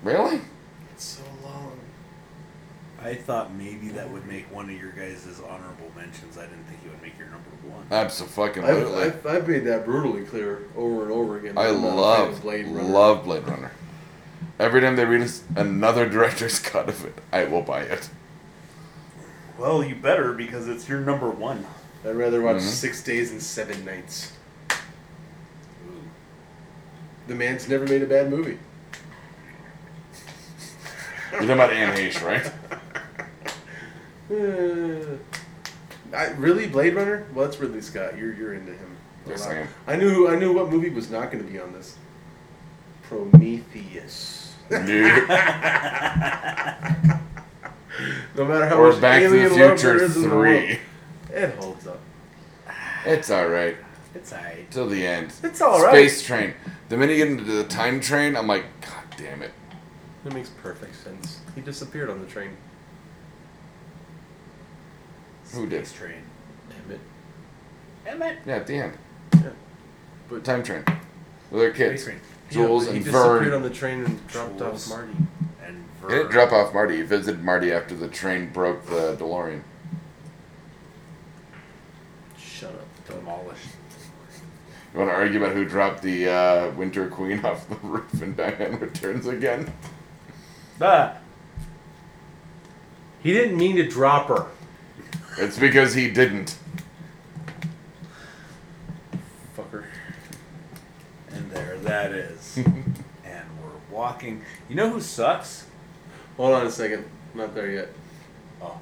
[0.03, 0.41] Really?
[3.05, 3.43] It's so long.
[3.43, 6.39] I thought maybe that would make one of your guys' honorable mentions.
[6.39, 7.85] I didn't think it would make your number one.
[7.91, 9.03] I've, Absolutely.
[9.03, 11.59] I've, I've made that brutally clear over and over again.
[11.59, 12.83] I I'm not a fan love Blade Runner.
[12.89, 13.73] love Blade Runner.
[14.59, 18.09] Every time they release another director's cut of it, I will buy it.
[19.59, 21.65] Well, you better because it's your number one.
[22.05, 22.61] I'd rather watch Mhm.
[22.63, 24.33] Six Days and Seven Nights.
[27.29, 28.59] The man's never made a bad movie.
[31.31, 32.53] You're talking about Anne Heche, right?
[34.33, 35.19] Uh,
[36.17, 37.27] I, really, Blade Runner?
[37.35, 38.17] Well, that's Ridley Scott.
[38.17, 38.97] You're you're into him.
[39.27, 39.69] Yes, I am.
[39.87, 41.97] I knew I knew what movie was not going to be on this.
[43.03, 44.55] Prometheus.
[44.71, 45.29] Dude.
[48.35, 50.29] No matter how or much Back to the alien love there Future is in the
[50.35, 50.65] world,
[51.29, 51.37] 3.
[51.37, 52.01] it holds up.
[53.05, 53.77] It's alright.
[54.15, 54.71] It's alright.
[54.71, 55.33] Till the end.
[55.43, 55.93] It's all right.
[55.93, 56.55] Space train.
[56.89, 59.53] The minute you get into the time train, I'm like, God damn it.
[60.25, 61.41] It makes perfect sense.
[61.55, 62.57] He disappeared on the train.
[65.53, 65.87] Who did?
[65.87, 66.23] Space Train.
[66.69, 67.01] Damn it.
[68.07, 68.39] Emmett.
[68.47, 68.99] Yeah, at the end.
[69.35, 69.51] Yeah.
[70.29, 70.85] But Time train.
[71.51, 72.03] With their kids.
[72.03, 72.21] Space Train.
[72.51, 73.53] Jules yeah, but and he disappeared Vern.
[73.55, 74.91] on the train and dropped Jules.
[74.91, 75.13] off Marty.
[75.65, 76.97] And He didn't drop off Marty.
[76.97, 79.63] He visited Marty after the train broke the DeLorean.
[82.39, 82.87] Shut up.
[83.07, 83.69] Demolished.
[84.93, 88.37] You want to argue about who dropped the uh, Winter Queen off the roof and
[88.37, 89.73] Batman Returns again?
[90.81, 91.17] Ah.
[93.23, 94.47] He didn't mean to drop her.
[95.39, 96.57] It's because he didn't.
[99.57, 99.85] Fucker.
[101.31, 102.57] And there that is.
[102.59, 104.43] and we're walking.
[104.69, 105.67] You know who sucks?
[106.37, 107.05] Hold on a second.
[107.35, 107.89] Not there yet.
[108.61, 108.79] Oh.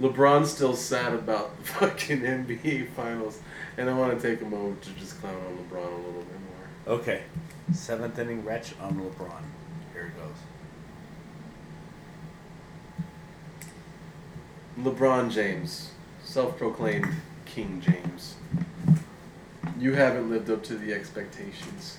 [0.00, 3.40] LeBron's still sad about the fucking NBA finals,
[3.76, 6.40] and I want to take a moment to just clown on LeBron a little bit
[6.86, 6.98] more.
[6.98, 7.22] Okay.
[7.72, 9.42] Seventh inning wretch on LeBron.
[9.92, 10.36] Here it goes.
[14.78, 15.90] LeBron James,
[16.22, 17.08] self-proclaimed
[17.44, 18.36] King James.
[19.76, 21.98] You haven't lived up to the expectations.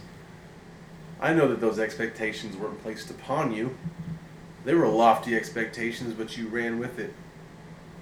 [1.19, 3.75] I know that those expectations weren't placed upon you.
[4.63, 7.13] They were lofty expectations, but you ran with it.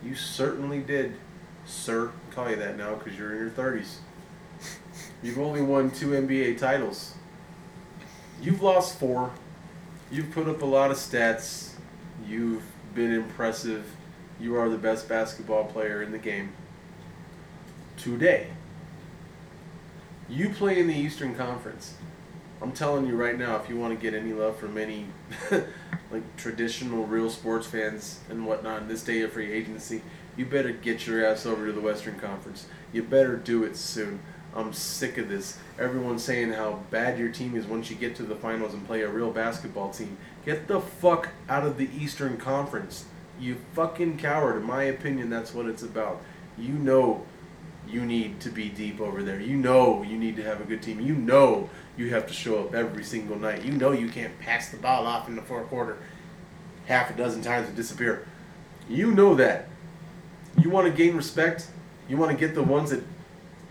[0.04, 1.16] You certainly did,
[1.66, 2.12] sir.
[2.30, 3.96] I call you that now because you're in your 30s.
[5.24, 7.16] You've only won two NBA titles.
[8.44, 9.32] You've lost four.
[10.12, 11.72] You've put up a lot of stats.
[12.28, 12.64] You've
[12.94, 13.97] been impressive.
[14.40, 16.52] You are the best basketball player in the game.
[17.98, 18.48] Today.
[20.30, 21.96] You play in the Eastern Conference.
[22.62, 25.06] I'm telling you right now, if you want to get any love from any
[26.12, 30.02] like traditional real sports fans and whatnot in this day of free agency,
[30.36, 32.68] you better get your ass over to the Western Conference.
[32.92, 34.20] You better do it soon.
[34.56, 35.60] I'm sick of this.
[35.78, 39.02] Everyone's saying how bad your team is once you get to the finals and play
[39.02, 40.18] a real basketball team.
[40.46, 43.06] Get the fuck out of the Eastern Conference.
[43.40, 44.58] You fucking coward.
[44.58, 46.22] In my opinion, that's what it's about.
[46.58, 47.26] You know
[47.88, 49.40] you need to be deep over there.
[49.40, 51.00] You know you need to have a good team.
[51.00, 53.64] You know you have to show up every single night.
[53.64, 55.98] You know you can't pass the ball off in the fourth quarter
[56.88, 58.26] half a dozen times and disappear.
[58.90, 59.68] You know that.
[60.58, 61.68] You want to gain respect?
[62.10, 63.04] You want to get the ones that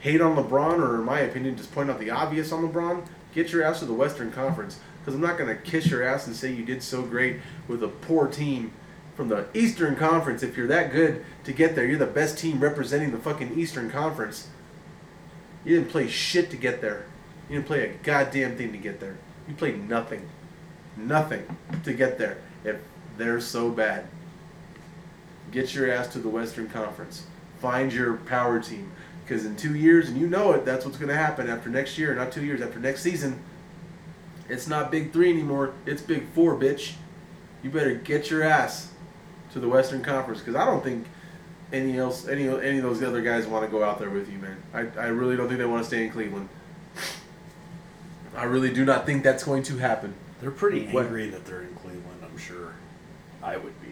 [0.01, 3.05] hate on LeBron, or in my opinion, just point out the obvious on LeBron?
[3.35, 4.79] Get your ass to the Western Conference.
[5.01, 7.83] Because I'm not going to kiss your ass and say you did so great with
[7.83, 8.73] a poor team
[9.17, 10.43] from the Eastern Conference.
[10.43, 13.91] If you're that good to get there, you're the best team representing the fucking Eastern
[13.91, 14.49] Conference.
[15.65, 17.07] You didn't play shit to get there.
[17.49, 19.17] You didn't play a goddamn thing to get there.
[19.49, 20.29] You played nothing.
[20.97, 21.45] Nothing
[21.83, 22.39] to get there.
[22.63, 22.77] If
[23.17, 24.07] they're so bad.
[25.51, 27.27] Get your ass to the Western Conference.
[27.61, 28.93] Find your power team.
[29.25, 31.99] Because in two years, and you know it, that's what's going to happen after next
[31.99, 33.41] year, not two years, after next season.
[34.49, 35.73] It's not Big Three anymore.
[35.85, 36.95] It's Big Four, bitch.
[37.63, 38.93] You better get your ass
[39.57, 41.07] to the Western Conference because I don't think
[41.73, 44.39] any else, any any of those other guys want to go out there with you,
[44.39, 44.57] man.
[44.75, 46.49] I, I really don't think they want to stay in Cleveland.
[48.37, 50.13] I really do not think that's going to happen.
[50.43, 52.75] They're pretty What- angry that they're in Cleveland, I'm sure.
[53.43, 53.89] I would be.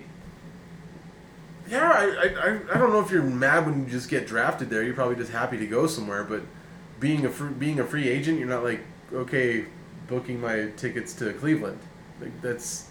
[1.71, 4.69] Yeah, I, I, I- I don't know if you're mad when you just get drafted
[4.69, 4.83] there.
[4.83, 6.25] You're probably just happy to go somewhere.
[6.25, 6.43] But
[7.01, 8.81] being a free, being a free agent, you're not like
[9.15, 9.65] okay,
[10.09, 11.79] booking my tickets to Cleveland.
[12.21, 12.91] Like that's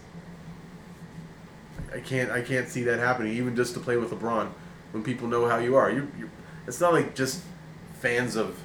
[1.94, 3.34] I can't I can't see that happening.
[3.34, 4.50] Even just to play with LeBron,
[4.92, 6.30] when people know how you are, you you.
[6.68, 7.44] It's not like just
[8.00, 8.60] fans of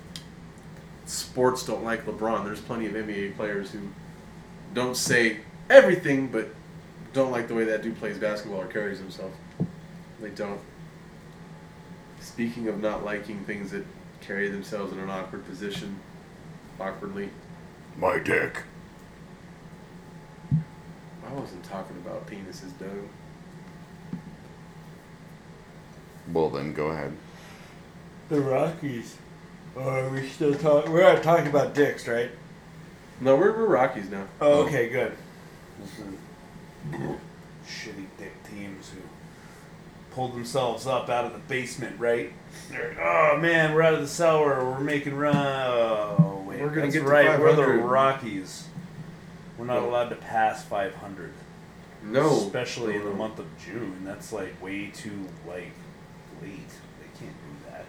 [1.05, 2.45] sports don't like LeBron.
[2.45, 3.81] There's plenty of NBA players who
[4.75, 6.49] don't say everything, but
[7.13, 9.33] don't like the way that dude plays basketball or carries himself.
[10.21, 10.61] They don't.
[12.21, 13.85] Speaking of not liking things that
[14.21, 15.99] carry themselves in an awkward position,
[16.81, 17.31] awkwardly.
[17.97, 18.63] My dick.
[20.53, 23.09] I wasn't talking about penises, Doug.
[26.33, 27.13] Well, then go ahead.
[28.29, 29.17] The Rockies.
[29.77, 30.93] Oh, are we still talking?
[30.93, 32.31] We're not talking about dicks, right?
[33.21, 34.27] No, we're, we're Rockies now.
[34.41, 35.13] Oh, okay, good.
[37.67, 39.01] Shitty dick teams who
[40.15, 42.33] pulled themselves up out of the basement, right?
[42.71, 44.65] They're, oh man, we're out of the cellar.
[44.65, 45.37] We're making run.
[45.37, 47.39] Oh, wait, We're gonna that's get to right.
[47.39, 47.83] We're the 500.
[47.85, 48.67] Rockies.
[49.57, 49.89] We're not No.
[49.91, 51.33] allowed to pass 500.
[52.05, 52.31] No.
[52.39, 54.03] especially in the month of June.
[54.05, 55.73] That's like way too like
[56.43, 56.69] late.
[57.01, 57.87] They can't do that.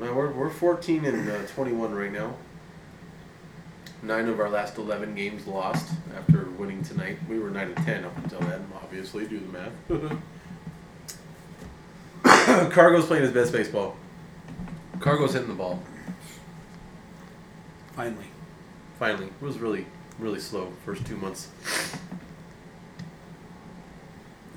[0.00, 2.34] Well, we're, we're 14 and uh, 21 right now.
[4.02, 7.18] Nine of our last 11 games lost after winning tonight.
[7.28, 9.26] We were 9 and 10 up until then, obviously.
[9.26, 10.20] Do the math.
[12.72, 13.96] Cargo's playing his best baseball.
[15.00, 15.82] Cargo's hitting the ball.
[17.94, 18.26] Finally,
[18.98, 19.26] Finally.
[19.26, 19.86] It was really,
[20.18, 21.48] really slow first two months.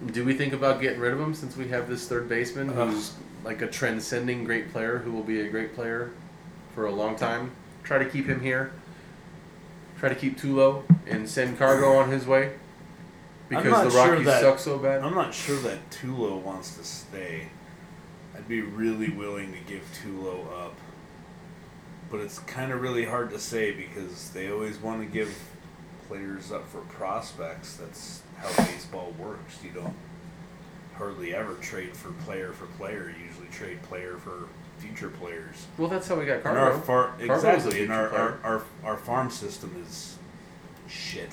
[0.06, 2.90] Do we think about getting rid of him since we have this third baseman Ugh.
[2.90, 6.12] who's like a transcending great player who will be a great player
[6.74, 7.52] for a long time?
[7.84, 8.72] Try to keep him here.
[10.00, 12.54] Try to keep Tulo and send Cargo on his way
[13.50, 15.02] because the sure Rockies that- suck so bad.
[15.02, 17.50] I'm not sure that Tulo wants to stay.
[18.36, 20.76] I'd be really willing to give Tulo up,
[22.10, 25.36] but it's kind of really hard to say because they always want to give
[26.08, 27.76] players up for prospects.
[27.76, 29.58] That's how baseball works.
[29.64, 29.96] You don't
[30.96, 33.14] hardly ever trade for player for player.
[33.18, 34.48] You usually trade player for
[34.80, 35.68] future players.
[35.78, 38.98] Well, that's how we got And our far, Cargo's exactly, and our, our, our, our
[38.98, 40.18] farm system is
[40.88, 41.30] shit.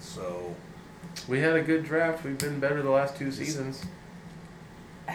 [0.00, 0.54] So
[1.28, 2.24] We had a good draft.
[2.24, 3.84] We've been better the last two seasons.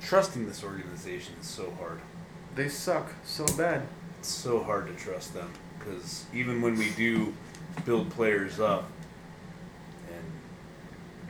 [0.00, 2.00] trusting this organization is so hard.
[2.54, 3.82] They suck so bad.
[4.18, 7.34] It's so hard to trust them because even when we do
[7.84, 8.95] build players up and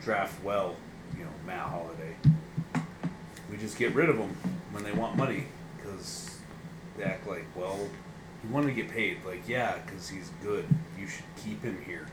[0.07, 0.73] draft well,
[1.17, 2.15] you know, Matt Holliday,
[3.51, 4.33] we just get rid of them
[4.71, 5.43] when they want money
[5.75, 6.39] because
[6.95, 7.77] they act like, well,
[8.41, 9.17] you want to get paid.
[9.25, 10.63] Like, yeah, because he's good.
[10.97, 12.07] You should keep him here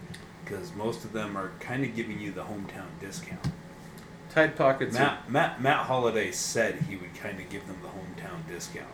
[0.45, 3.47] because most of them are kind of giving you the hometown discount.
[4.29, 4.97] Tight pockets.
[4.97, 8.89] are- Matt, Matt, Matt Holliday said he would kind of give them the hometown discount.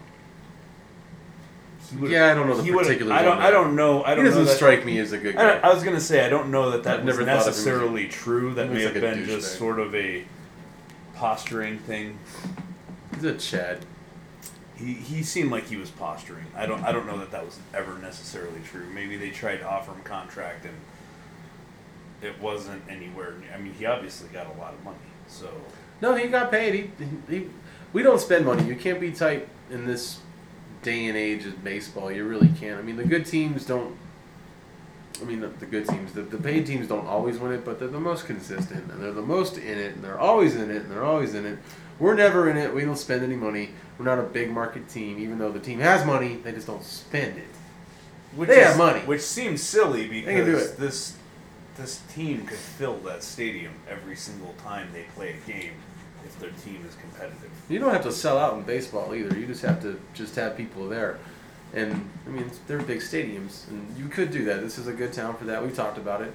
[1.88, 3.38] He Yeah, I don't know the he particulars I don't.
[3.38, 4.02] on I don't know.
[4.04, 5.68] I don't doesn't know that, strike me as a good I, guy.
[5.68, 7.46] I was gonna say I don't know that that was never thought of him as
[7.46, 8.54] a- necessarily true.
[8.54, 9.58] That he may looks have like been just douchebag.
[9.58, 10.24] sort of a
[11.14, 12.18] posturing thing.
[13.14, 13.84] He's a Chad.
[14.76, 16.46] He, he seemed like he was posturing.
[16.56, 18.86] I don't I don't know that that was ever necessarily true.
[18.94, 20.74] Maybe they tried to offer him a contract and
[22.22, 23.32] it wasn't anywhere.
[23.40, 24.96] near- I mean, he obviously got a lot of money.
[25.26, 25.50] So
[26.00, 26.74] No, he got paid.
[26.74, 26.90] He,
[27.36, 27.46] he,
[27.92, 28.64] we don't spend money.
[28.64, 30.20] You can't be tight in this
[30.82, 32.10] day and age of baseball.
[32.10, 32.78] You really can't.
[32.78, 33.96] I mean, the good teams don't.
[35.20, 37.78] I mean, the, the good teams, the, the paid teams don't always win it, but
[37.78, 40.76] they're the most consistent and they're the most in it and they're always in it
[40.82, 41.58] and they're always in it.
[41.98, 42.74] We're never in it.
[42.74, 43.70] We don't spend any money.
[43.98, 46.36] We're not a big market team, even though the team has money.
[46.36, 47.44] They just don't spend it.
[48.34, 49.00] which They is- have money.
[49.00, 51.16] which seems silly because this
[51.76, 55.72] this team could fill that stadium every single time they play a game
[56.24, 57.50] if their team is competitive.
[57.68, 59.38] You don't have to sell out in baseball either.
[59.38, 61.18] You just have to just have people there.
[61.72, 64.60] And I mean, they're big stadiums, and you could do that.
[64.60, 65.62] This is a good town for that.
[65.62, 66.34] We've talked about it.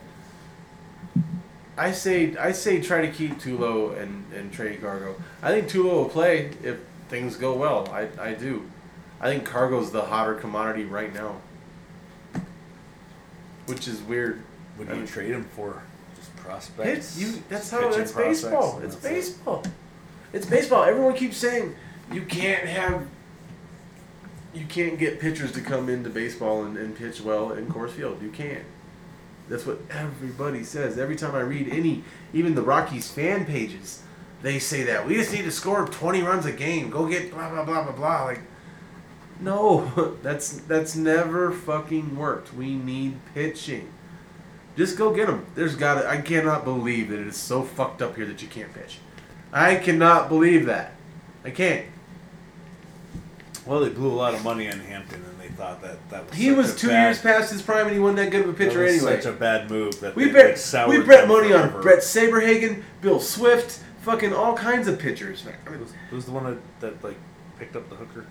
[1.77, 5.15] I say, I say, try to keep Tulo and and Trey Cargo.
[5.43, 6.77] I think Tulo will play if
[7.09, 7.89] things go well.
[7.91, 8.69] I I do.
[9.19, 11.41] I think Cargo's the hotter commodity right now,
[13.65, 14.41] which is weird.
[14.77, 15.83] Would I you mean- trade him for
[16.47, 17.17] just It's, prospects?
[17.17, 18.79] you, that's how it's baseball.
[18.83, 19.09] It's that's it?
[19.09, 19.63] baseball.
[20.33, 20.83] It's baseball.
[20.83, 21.75] Everyone keeps saying
[22.11, 23.07] you can't have,
[24.53, 28.21] you can't get pitchers to come into baseball and, and pitch well in Coors Field.
[28.21, 28.63] You can't.
[29.47, 30.97] That's what everybody says.
[30.97, 34.01] Every time I read any, even the Rockies fan pages,
[34.41, 36.89] they say that we just need to score twenty runs a game.
[36.89, 38.23] Go get blah blah blah blah blah.
[38.25, 38.41] Like,
[39.39, 42.53] no, that's that's never fucking worked.
[42.53, 43.89] We need pitching.
[44.75, 45.45] Just go get them.
[45.55, 48.47] There's got to I cannot believe that it is so fucked up here that you
[48.47, 48.99] can't pitch.
[49.53, 50.91] I cannot believe that.
[51.43, 51.85] I can't.
[53.65, 56.37] Well, they blew a lot of money on Hampton, and they thought that that was
[56.37, 58.41] He such was a two bad, years past his prime, and he wasn't that good
[58.41, 59.21] of a that pitcher was anyway.
[59.21, 61.81] Such a bad move that we they, bet like, we bet them money on.
[61.81, 65.43] Brett Saberhagen, Bill Swift, fucking all kinds of pitchers.
[65.47, 67.17] I mean, Who's, who's the one that, that like
[67.57, 68.25] picked up the hooker?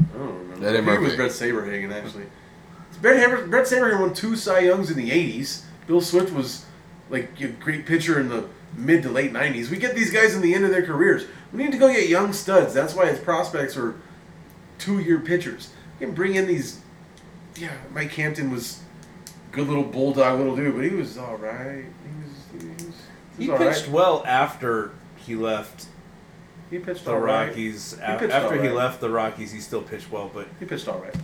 [0.00, 0.66] I don't remember.
[0.66, 2.26] Eddie I think it was Brett Saberhagen actually.
[3.00, 3.70] Brett, Haber, Brett
[4.00, 5.62] won two Cy Youngs in the '80s.
[5.86, 6.64] Bill Swift was
[7.10, 9.70] like a great pitcher in the mid to late '90s.
[9.70, 11.24] We get these guys in the end of their careers.
[11.52, 12.74] We need to go get young studs.
[12.74, 13.94] That's why his prospects are
[14.78, 15.70] two-year pitchers.
[16.00, 16.80] You can bring in these.
[17.56, 18.80] Yeah, Mike Hampton was
[19.50, 21.84] good little bulldog little dude, but he was all right.
[21.84, 22.62] He was.
[22.62, 22.82] He, was,
[23.38, 23.92] he, He was all pitched right.
[23.94, 25.86] well after he left
[26.70, 27.48] He pitched the all right.
[27.48, 27.94] Rockies.
[27.96, 30.30] He A- pitched after all he left the Rockies, he still pitched well.
[30.32, 31.14] But He pitched all right.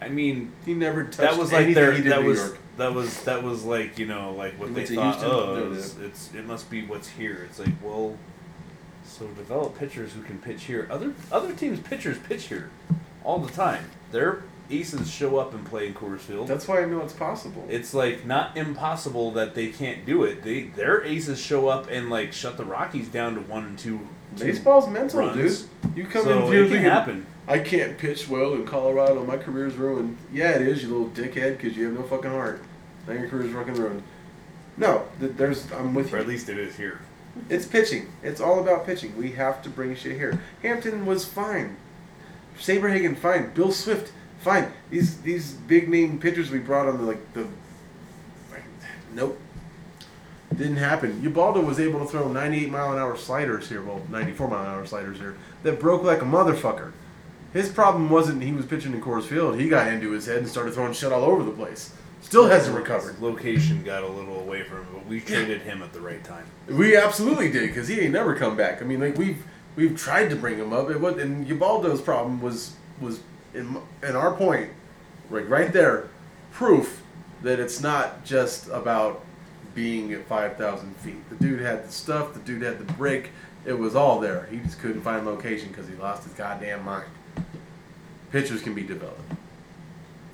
[0.00, 2.58] I mean, He never touched that was like their that New was York.
[2.78, 5.14] that was that was like you know like what He they thought.
[5.16, 5.30] Houston?
[5.30, 7.46] Oh, No, it's, it's it must be what's here.
[7.48, 8.16] It's like well,
[9.04, 10.86] so develop pitchers who can pitch here.
[10.90, 12.70] Other other teams' pitchers pitch here
[13.24, 13.84] all the time.
[14.12, 16.46] Their aces show up and play in Coors Field.
[16.46, 17.66] That's why I know it's possible.
[17.68, 20.42] it's like not impossible that they can't do it.
[20.44, 24.00] They their aces show up and like shut the Rockies down to one and two.
[24.38, 25.62] Baseball's mental, runs.
[25.62, 25.96] dude.
[25.96, 27.26] You come So in here it can happen.
[27.50, 29.24] I can't pitch well in Colorado.
[29.24, 30.16] My career's ruined.
[30.32, 32.62] Yeah, it is, you little dickhead, because you have no fucking heart.
[33.08, 34.04] Now your career's fucking ruined.
[34.76, 35.70] No, th- there's.
[35.72, 36.16] I'm with you.
[36.16, 37.00] Or at least it is here.
[37.48, 38.12] It's pitching.
[38.22, 39.16] It's all about pitching.
[39.16, 40.40] We have to bring shit here.
[40.62, 41.76] Hampton was fine.
[42.56, 43.52] Saberhagen fine.
[43.52, 44.72] Bill Swift fine.
[44.90, 47.48] These these big name pitchers we brought on the like the.
[48.52, 48.62] like,
[49.12, 49.40] Nope.
[50.56, 51.20] Didn't happen.
[51.22, 54.66] Ubaldo was able to throw 98 mile an hour sliders here, well, 94 mile an
[54.66, 56.92] hour sliders here, that broke like a motherfucker.
[57.52, 59.58] His problem wasn't he was pitching in Coors Field.
[59.58, 61.92] He got into his head and started throwing shit all over the place.
[62.22, 63.20] Still hasn't recovered.
[63.20, 66.44] Location got a little away from him, but we traded him at the right time.
[66.68, 68.82] We absolutely did because he ain't never come back.
[68.82, 69.42] I mean, like we've
[69.74, 70.90] we've tried to bring him up.
[70.90, 73.20] It was and Ubaldo's problem was was
[73.54, 74.70] in in our point,
[75.30, 76.08] like right there,
[76.52, 77.02] proof
[77.42, 79.24] that it's not just about
[79.74, 81.28] being at five thousand feet.
[81.30, 82.34] The dude had the stuff.
[82.34, 83.30] The dude had the break.
[83.64, 84.46] It was all there.
[84.50, 87.10] He just couldn't find location because he lost his goddamn mind.
[88.32, 89.20] Pitchers can be developed.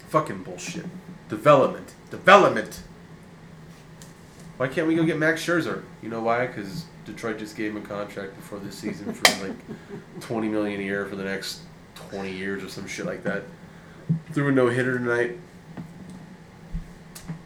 [0.09, 0.87] Fucking bullshit.
[1.29, 1.95] Development.
[2.11, 2.83] Development.
[4.57, 5.83] Why can't we go get Max Scherzer?
[6.03, 6.47] You know why?
[6.47, 9.57] Because Detroit just gave him a contract before this season for like
[10.21, 11.61] twenty million a year for the next
[11.95, 13.43] twenty years or some shit like that.
[14.33, 15.39] Threw a no hitter tonight.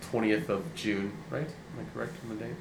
[0.02, 1.46] Twentieth of June, right?
[1.46, 2.54] Am I correct on the date?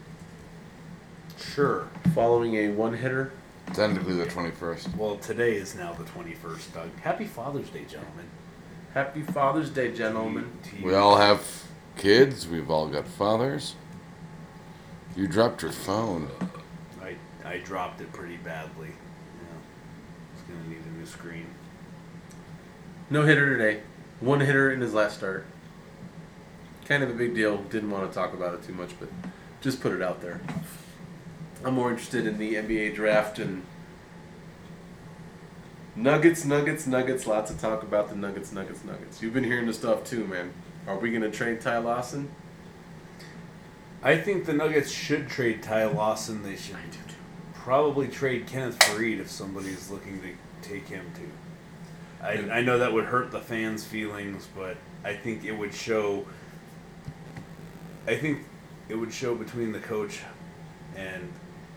[1.37, 1.87] Sure.
[2.13, 3.31] Following a one hitter.
[3.73, 4.95] Technically the 21st.
[4.97, 6.89] Well, today is now the 21st, Doug.
[7.01, 8.25] Happy Father's Day, gentlemen.
[8.93, 10.51] Happy Father's Day, gentlemen.
[10.81, 11.65] We all have
[11.95, 12.47] kids.
[12.47, 13.75] We've all got fathers.
[15.15, 16.29] You dropped your phone.
[17.01, 17.15] I,
[17.45, 18.87] I dropped it pretty badly.
[18.87, 20.33] Yeah.
[20.33, 21.45] It's going to need a new screen.
[23.11, 23.81] No hitter today.
[24.19, 25.45] One hitter in his last start.
[26.85, 27.57] Kind of a big deal.
[27.57, 29.09] Didn't want to talk about it too much, but
[29.61, 30.41] just put it out there.
[31.63, 33.63] I'm more interested in the NBA draft and
[35.95, 37.27] Nuggets, Nuggets, Nuggets.
[37.27, 39.21] Lots of talk about the Nuggets, Nuggets, Nuggets.
[39.21, 40.53] You've been hearing the stuff too, man.
[40.87, 42.29] Are we going to trade Ty Lawson?
[44.01, 46.43] I think the Nuggets should trade Ty Lawson.
[46.43, 46.77] They should
[47.53, 52.25] probably trade Kenneth Faried if somebody's looking to take him to.
[52.25, 56.25] I, I know that would hurt the fans' feelings, but I think it would show.
[58.07, 58.39] I think
[58.87, 60.21] it would show between the coach
[60.95, 61.29] and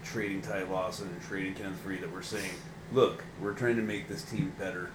[0.05, 2.51] trading Ty Lawson and trading Kenneth Faried that we're saying,
[2.93, 4.91] look, we're trying to make this team better.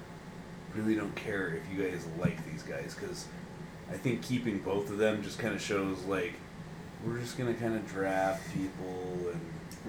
[0.76, 3.26] Really don't care if you guys like these guys because
[3.92, 6.34] I think keeping both of them just kind of shows like
[7.06, 9.40] we're just gonna kind of draft people and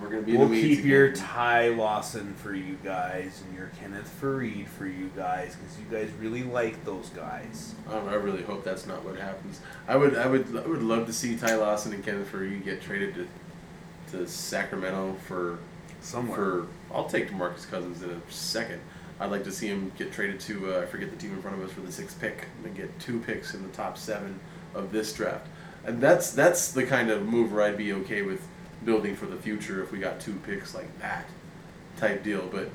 [0.00, 1.12] We're going to be we'll keep your.
[1.12, 6.10] Ty Lawson for you guys and your Kenneth Faried for you guys because you guys
[6.20, 7.74] really like those guys.
[7.88, 9.60] I, I really hope that's not what happens.
[9.88, 12.80] I would, I would, I would love to see Ty Lawson and Kenneth Furry get
[12.80, 13.26] traded to,
[14.10, 15.58] to Sacramento for
[16.00, 16.36] Somewhere.
[16.36, 18.80] For I'll take DeMarcus Cousins in a second.
[19.20, 21.60] I'd like to see him get traded to uh, I forget the team in front
[21.60, 24.38] of us for the sixth pick and get two picks in the top seven
[24.74, 25.46] of this draft.
[25.84, 28.46] And that's that's the kind of move where I'd be okay with
[28.84, 31.26] building for the future if we got two picks like that
[31.96, 32.48] type deal.
[32.50, 32.70] But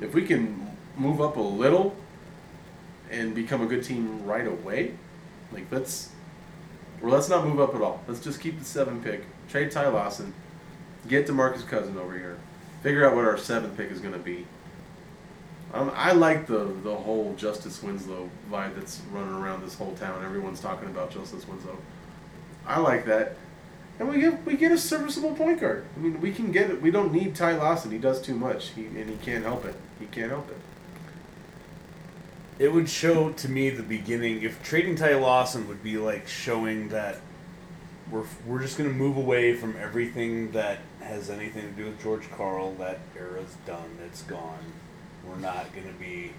[0.00, 1.94] if we can move up a little
[3.10, 4.94] and become a good team right away,
[5.52, 6.10] like let's
[7.02, 8.02] or let's not move up at all.
[8.08, 10.32] Let's just keep the seven pick, trade Ty Lawson,
[11.08, 12.38] get DeMarcus Cousin over here,
[12.82, 14.46] figure out what our seventh pick is going to be.
[15.74, 20.24] Um, I like the the whole Justice Winslow vibe that's running around this whole town.
[20.24, 21.76] Everyone's talking about Justice Winslow.
[22.66, 23.36] I like that,
[23.98, 25.84] and we get we get a serviceable point guard.
[25.96, 26.80] I mean, we can get it.
[26.80, 27.90] We don't need Ty Lawson.
[27.90, 28.70] He does too much.
[28.70, 29.74] He and he can't help it.
[29.98, 30.56] He can't help it.
[32.58, 36.88] It would show to me the beginning if trading Ty Lawson would be like showing
[36.88, 37.18] that
[38.10, 42.30] we're we're just gonna move away from everything that has anything to do with George
[42.30, 42.74] Karl.
[42.74, 43.98] That era's done.
[44.06, 44.58] It's gone.
[45.26, 46.32] We're not gonna be.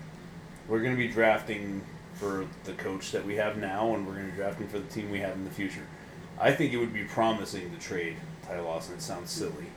[0.67, 1.81] We're gonna be drafting
[2.15, 5.09] for the coach that we have now, and we're gonna be drafting for the team
[5.11, 5.83] we have in the future.
[6.39, 8.15] I think it would be promising to trade
[8.47, 8.95] Ty Lawson.
[8.95, 9.67] It sounds silly,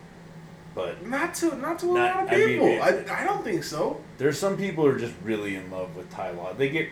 [0.74, 2.66] but Not to not to a Not- lot of I mean, people.
[2.68, 4.00] it- I, I don't think so.
[4.18, 6.52] there's some people who are just really in love with Ty Law.
[6.52, 6.88] They get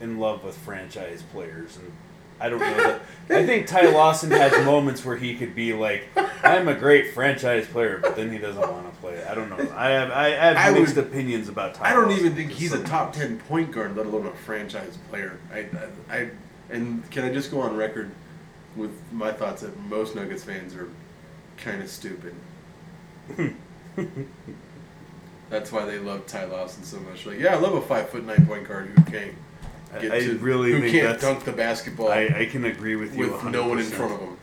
[0.00, 1.92] in love with franchise players, and
[2.42, 3.00] I don't know that.
[3.30, 6.08] I think Ty Lawson has moments where he could be like,
[6.42, 9.24] "I'm a great franchise player," but then he doesn't want to play.
[9.24, 9.72] I don't know.
[9.76, 11.90] I have I have I mixed would- opinions about Ty.
[11.90, 12.18] I don't Lawson.
[12.26, 15.38] even think he's a top ten point guard, let alone a franchise player.
[15.52, 15.60] I,
[16.10, 16.30] I, I
[16.70, 18.10] and can I just go on record
[18.76, 20.88] with my thoughts that most Nuggets fans are
[21.58, 22.34] kind of stupid.
[25.50, 27.26] That's why they love Ty Lawson so much.
[27.26, 29.34] Like, yeah, I love a five foot nine point guard who can't
[30.00, 33.32] get I to, really who can't dunk the basketball I, I can agree with you.
[33.32, 34.38] with no one in front of them.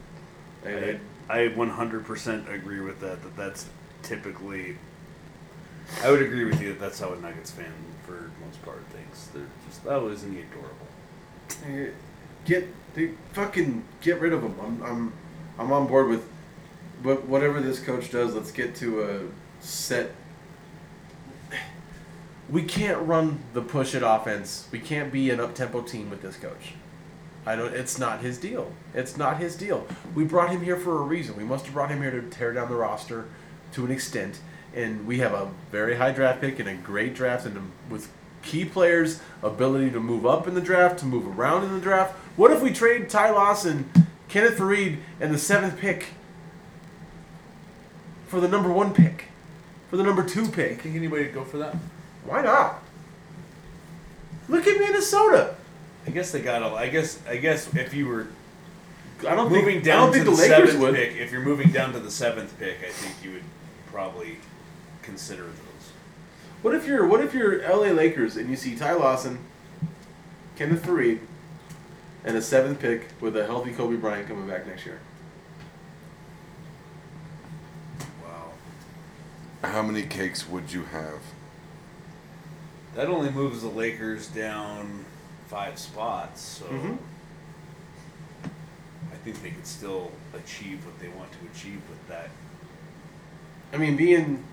[0.66, 0.70] I,
[1.34, 3.22] I, I, I 100% agree with that.
[3.24, 3.68] That that's
[4.04, 4.78] typically.
[6.04, 7.74] I would agree with you that that's how a Nuggets fan,
[8.06, 9.28] for most part, thinks.
[9.28, 11.96] They're just, oh, isn't he adorable?
[12.46, 14.56] Get they fucking get rid of him.
[14.62, 15.14] I'm I'm
[15.58, 16.28] I'm on board with
[17.02, 19.20] but whatever this coach does, let's get to a
[19.64, 20.12] set
[22.52, 24.68] we can't run the push it offense.
[24.72, 26.74] We can't be an up tempo team with this coach.
[27.46, 28.72] I don't it's not his deal.
[28.94, 29.88] It's not his deal.
[30.16, 31.36] We brought him here for a reason.
[31.36, 33.28] We must have brought him here to tear down the roster
[33.74, 34.40] to an extent.
[34.76, 38.66] And we have a very high draft pick and a great draft and with key
[38.66, 42.16] players' ability to move up in the draft, to move around in the draft.
[42.36, 43.90] What if we trade Ty Lawson,
[44.28, 46.08] Kenneth Faried, and the seventh pick
[48.28, 49.26] for the number one pick?
[49.90, 50.82] For the number two pick?
[50.82, 51.76] Think anybody would go for that?
[52.30, 52.84] Why not?
[54.48, 55.56] Look at Minnesota.
[56.06, 56.62] I guess they got.
[56.62, 57.20] a- I guess.
[57.28, 58.28] I guess if you were
[59.28, 60.94] I don't moving think down I don't think to the, the, Lakers seventh would.
[60.96, 63.44] pick, if you're moving down to the seventh pick, I think you would
[63.88, 64.38] probably
[65.02, 65.92] consider those.
[66.62, 67.92] What if you're What if you're L.A.
[67.94, 69.40] Lakers and you see Ty Lawson,
[70.56, 71.22] Kenneth Faried,
[72.24, 75.00] and a seventh pick with a healthy Kobe Bryant coming back next year?
[78.24, 78.52] Wow.
[79.68, 81.22] How many cakes would you have?
[82.96, 85.06] That only moves the Lakers down
[85.48, 86.98] five spots, so Mhm.
[89.12, 92.30] I think they could still achieve what they want to achieve with that.
[93.74, 94.44] I mean, being.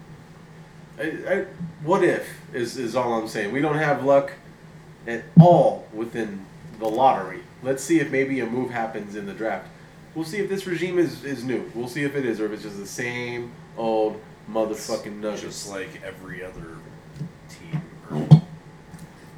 [0.99, 1.45] I, I,
[1.83, 3.53] what if is is all I'm saying.
[3.53, 4.33] We don't have luck
[5.07, 6.47] at all within
[6.79, 7.41] the lottery.
[7.63, 9.69] Let's see if maybe a move happens in the draft.
[10.15, 11.71] We'll see if this regime is, is new.
[11.75, 14.21] We'll see if it is, or if it's just the same old
[14.51, 15.43] motherfucking nuggets.
[15.43, 16.76] Just like every other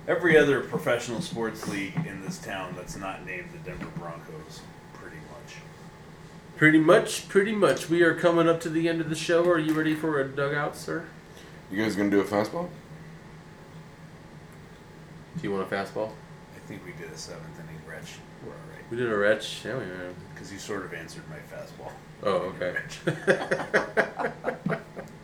[0.08, 4.62] every other professional sports league in this town that's not named the Denver Broncos,
[4.94, 5.56] pretty much.
[6.56, 7.90] Pretty much, pretty much.
[7.90, 9.48] We are coming up to the end of the show.
[9.48, 11.04] Are you ready for a dugout, sir?
[11.70, 12.70] You guys gonna do a fastball?
[15.36, 16.10] Do you want a fastball?
[16.56, 18.14] I think we did a seventh inning retch.
[18.44, 18.90] We're all right.
[18.90, 19.64] We did a retch.
[19.64, 20.14] Yeah, we are.
[20.34, 21.92] Because you sort of answered my fastball.
[22.22, 22.78] Oh, okay.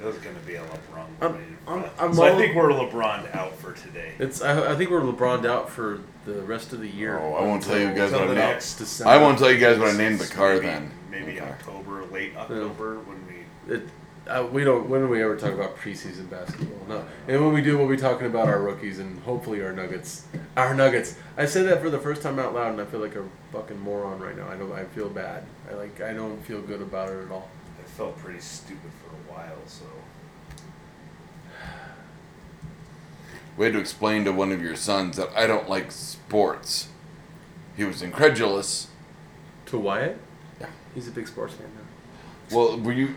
[0.00, 1.06] It was going to be a LeBron.
[1.20, 4.12] I'm- I'm- I'm so I think we're LeBron out for today.
[4.18, 4.40] it's.
[4.42, 7.18] I, I think we're LeBroned out for the rest of the year.
[7.18, 8.38] Oh, I won't tell you guys what I the named.
[8.48, 9.10] next December.
[9.12, 10.90] I won't tell you guys what I named the car maybe, then.
[11.10, 11.50] Maybe Okay.
[11.50, 13.74] October, late October, when we.
[13.74, 13.82] It,
[14.26, 14.88] uh, we don't.
[14.88, 16.78] When do we ever talk about preseason basketball?
[16.88, 17.04] No.
[17.26, 20.24] And when we do, we'll be talking about our rookies and hopefully our Nuggets.
[20.56, 21.16] Our Nuggets.
[21.36, 23.80] I said that for the first time out loud, and I feel like a fucking
[23.80, 24.48] moron right now.
[24.48, 24.72] I don't.
[24.72, 25.44] I feel bad.
[25.70, 26.00] I like.
[26.00, 27.48] I don't feel good about it at all.
[27.82, 28.99] I felt pretty stupid for a
[29.32, 29.84] while, so.
[33.56, 36.88] We had to explain to one of your sons that I don't like sports.
[37.76, 38.88] He was incredulous.
[39.66, 40.18] To Wyatt.
[40.60, 40.66] Yeah.
[40.94, 42.56] He's a big sports fan now.
[42.56, 43.14] Well, were you?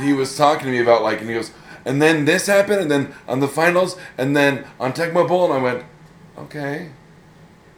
[0.00, 1.52] he was talking to me about like, and he goes,
[1.84, 5.54] and then this happened, and then on the finals, and then on Tecmo Bowl, and
[5.54, 5.84] I went,
[6.38, 6.90] okay.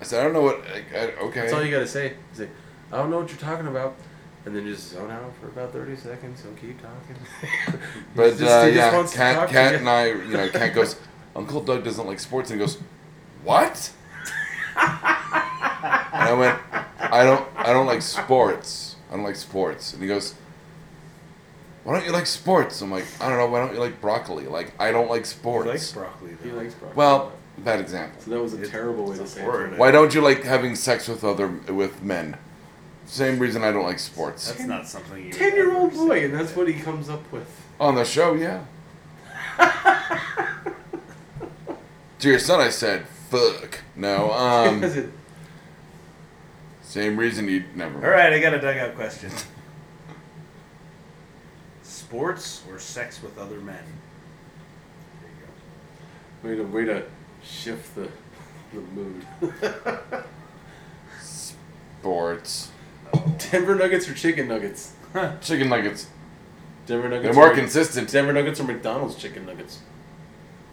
[0.00, 0.62] I said, I don't know what.
[0.66, 1.40] I, I, okay.
[1.40, 2.08] That's all you gotta say.
[2.08, 2.48] You say,
[2.90, 3.96] I don't know what you're talking about,
[4.44, 7.16] and then just zone out for about thirty seconds and keep talking.
[8.16, 10.96] But Just- uh, yeah, Cat, Cat and I, you know, Cat goes,
[11.36, 12.78] Uncle Doug doesn't like sports, and he goes,
[13.44, 13.90] what?
[14.76, 14.88] and
[16.28, 16.58] I went,
[16.98, 18.96] I don't, I don't like sports.
[19.10, 19.92] I don't like sports.
[19.92, 20.34] And he goes,
[21.84, 22.80] why don't you like sports?
[22.80, 23.46] I'm like, I don't know.
[23.48, 24.46] Why don't you like broccoli?
[24.46, 25.64] Like, I don't like sports.
[25.66, 26.96] He likes broccoli, He likes broccoli.
[26.96, 28.20] well, bad example.
[28.22, 29.78] so that was a It's- terrible way to a say it.
[29.78, 32.36] Why don't you like having sex with other with men?
[33.12, 34.48] Same reason I don't like sports.
[34.48, 35.24] That's not something you.
[35.26, 37.46] would Ten-year-old boy, and that's what he comes up with.
[37.78, 38.64] On the show, yeah.
[42.18, 44.82] to your son, I said, "Fuck." No, um,
[46.82, 48.02] same reason you never.
[48.02, 49.30] All right, I got a dugout question.
[51.82, 53.84] Sports or sex with other men?
[55.20, 56.64] There you go.
[56.64, 57.04] way to way to
[57.44, 58.08] shift the
[58.72, 59.26] the mood.
[61.20, 62.71] Sports.
[63.50, 64.92] Denver Nuggets or chicken nuggets?
[65.42, 66.06] Chicken nuggets.
[66.86, 67.24] Denver Nuggets.
[67.24, 68.10] They're more or- consistent.
[68.10, 69.80] Denver Nuggets or McDonald's chicken nuggets?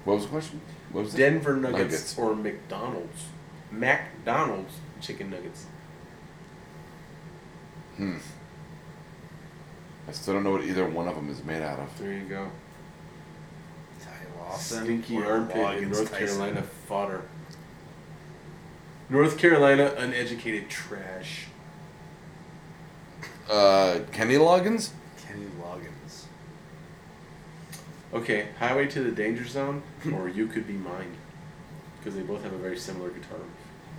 [0.06, 0.62] What was the question?
[0.92, 1.18] What was it?
[1.18, 2.18] Denver Nuggets, Nuggets.
[2.18, 3.24] or McDonald's?
[3.72, 5.66] McDonald's chicken nuggets.
[7.98, 8.18] Hmm.
[10.08, 11.96] I still don't know what either one of them is made out of.
[12.00, 12.50] There you go.
[14.02, 14.10] Ty
[14.40, 16.28] Lawson Stinky or armpit in Loggins North Tyson.
[16.28, 17.22] Carolina fodder.
[19.10, 21.46] North Carolina uneducated trash.
[23.50, 24.92] Uh, Kenny Loggins?
[25.26, 26.26] Kenny Loggins.
[28.14, 29.82] Okay, Highway to the Danger Zone
[30.14, 31.16] or You Could Be Mine.
[32.00, 33.40] Because they both have a very similar guitar.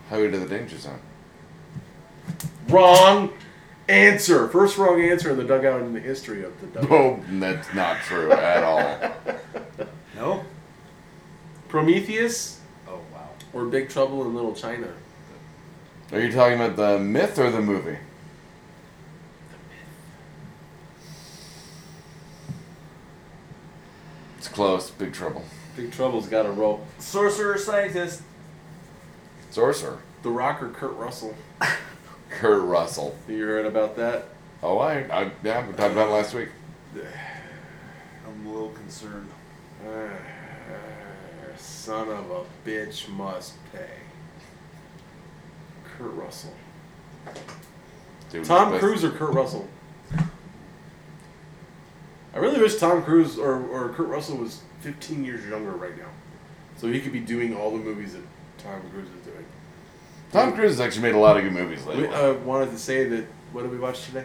[0.08, 1.00] Highway to the Danger Zone.
[2.68, 3.32] Wrong
[3.88, 4.48] answer.
[4.48, 6.90] First wrong answer in the dugout in the history of the dugout.
[6.90, 9.12] Oh, that's not true at all.
[10.16, 10.44] No.
[11.68, 13.30] Prometheus Oh wow.
[13.54, 14.88] or Big Trouble in Little China.
[16.12, 17.96] Are you talking about the myth or the movie?
[24.40, 24.90] It's close.
[24.90, 25.44] Big trouble.
[25.76, 26.86] Big Trouble's got a roll.
[26.98, 28.22] Sorcerer scientist.
[29.50, 29.98] Sorcerer.
[30.22, 31.34] The rocker Kurt Russell.
[32.30, 33.14] Kurt Russell.
[33.28, 34.28] You heard about that?
[34.62, 36.48] Oh, I, I yeah, we talked about it last week.
[38.26, 39.28] I'm a little concerned.
[39.86, 40.08] Uh,
[41.58, 43.90] son of a bitch must pay.
[45.84, 46.54] Kurt Russell.
[48.30, 49.68] Dude, Tom Cruise or Kurt Russell?
[52.34, 56.08] I really wish Tom Cruise or, or Kurt Russell was 15 years younger right now.
[56.76, 58.22] So he could be doing all the movies that
[58.58, 59.44] Tom Cruise is doing.
[60.32, 62.08] Tom Cruise has actually made a lot of good movies lately.
[62.08, 63.26] We uh, wanted to say that.
[63.52, 64.24] What did we watch today?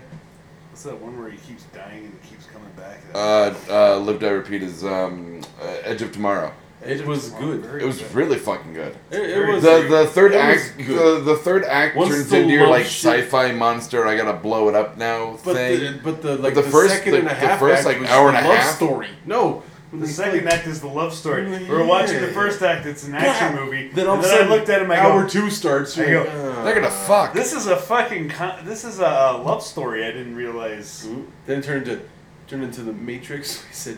[0.69, 2.99] What's that one where he keeps dying and keeps coming back?
[3.15, 6.53] uh, uh, Live Die Repeat is um, uh, Edge of Tomorrow.
[6.85, 7.65] It was good.
[7.81, 8.95] It was really fucking good.
[9.11, 11.23] It, it was the the third it act good.
[11.25, 14.05] the, the third act Once turns into your like shit- sci-fi monster.
[14.07, 15.79] I gotta blow it up now But thing.
[15.79, 17.99] the, but the like the the, first- second the- and a the first, act like,
[17.99, 18.75] was hour and a love half?
[18.75, 19.09] story.
[19.25, 19.63] No,
[19.93, 21.49] The second act is the love story.
[21.49, 21.69] Yeah.
[21.69, 22.85] We're watching the first act.
[22.85, 23.65] It's an action God.
[23.65, 23.87] movie.
[23.89, 24.91] Then all and of a then sudden, I looked at him.
[24.91, 25.97] I hour go, two starts.
[25.97, 27.33] I you're go, like, uh, They're gonna fuck.
[27.33, 28.29] "This is a fucking.
[28.29, 31.07] Con- this is a uh, love story." I didn't realize.
[31.07, 31.25] Ooh.
[31.45, 32.01] Then it turned to
[32.47, 33.63] turned into the Matrix.
[33.69, 33.97] I said,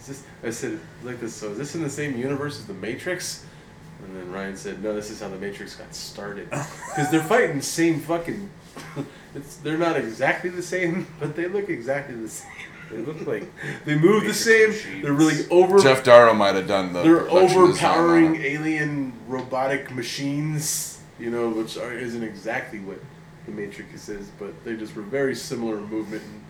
[0.00, 2.74] "Is this?" I said, "Like this." So is this in the same universe as the
[2.74, 3.44] Matrix?
[4.04, 6.48] And then Ryan said, "No, this is how the Matrix got started."
[6.88, 8.50] Because they're fighting the same fucking.
[9.34, 12.50] It's they're not exactly the same, but they look exactly the same.
[12.90, 13.44] They look like
[13.84, 14.68] They move the Matrix same.
[14.70, 15.02] machines.
[15.02, 15.78] They're really over.
[15.78, 17.02] Geof Darrow might have done the.
[17.02, 22.98] they're production design on overpowering alien robotic machines, you know, which are, isn't exactly what
[23.46, 26.42] the Matrix is, but they just were very similar in movement and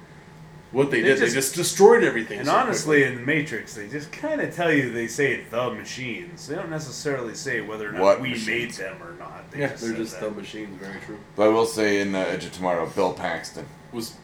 [0.73, 1.19] what they, They did.
[1.19, 2.39] just- they just destroyed everything.
[2.41, 3.13] And so honestly, quickly.
[3.13, 6.47] in the Matrix, they just kind of tell you they say the machines.
[6.47, 8.47] They don't necessarily say whether or not What we machines?
[8.47, 9.51] made them or not.
[9.51, 10.27] They yeah, just they're just that.
[10.27, 10.79] dumb machines.
[10.81, 11.19] Very true.
[11.37, 14.15] But I will say in uh, Edge of Tomorrow, Bill Paxton, Was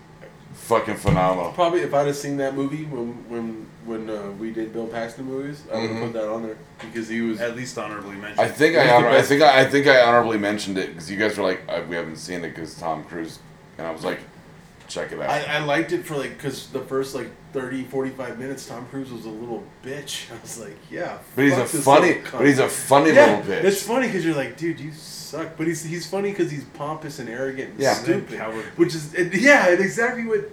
[0.52, 1.52] fucking phenomenal.
[1.52, 5.24] probably if I'd have seen that movie when when when uh, we did Bill Paxton
[5.26, 6.02] movies, I would have Mhm.
[6.04, 7.40] put that on there because he was.
[7.40, 8.40] At least honorably mentioned.
[8.40, 11.16] I think I, honor- I think I, I think I honorably mentioned it because you
[11.18, 13.38] guys were like, uh, we haven't seen it because Tom Cruise,
[13.78, 14.20] and I was like,
[14.88, 15.30] check it out.
[15.30, 19.10] I, I liked it for like because the first like 30, 45 minutes, Tom Cruise
[19.12, 20.30] was a little bitch.
[20.36, 23.64] I was like, yeah, but he's a funny, but he's a funny yeah, little bitch.
[23.64, 25.56] It's funny because you're like, dude, you suck.
[25.56, 27.94] But he's he's funny because he's pompous and arrogant and Yeah.
[27.94, 28.38] stupid.
[28.38, 28.64] Coward.
[28.76, 30.50] Which is and yeah, and exactly what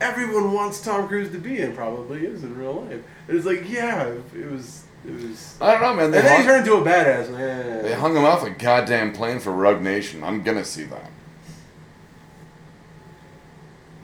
[0.00, 3.02] everyone wants Tom Cruise to be and probably is in real life.
[3.28, 5.56] And it's like, yeah, it was it was.
[5.60, 6.04] I don't know, man.
[6.06, 7.30] And They then he turned into a badass.
[7.30, 7.82] Yeah.
[7.82, 10.22] they hung him off a goddamn plane for Rogue Nation.
[10.24, 11.10] I'm gonna see that.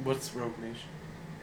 [0.05, 0.89] What's Rogue Nation?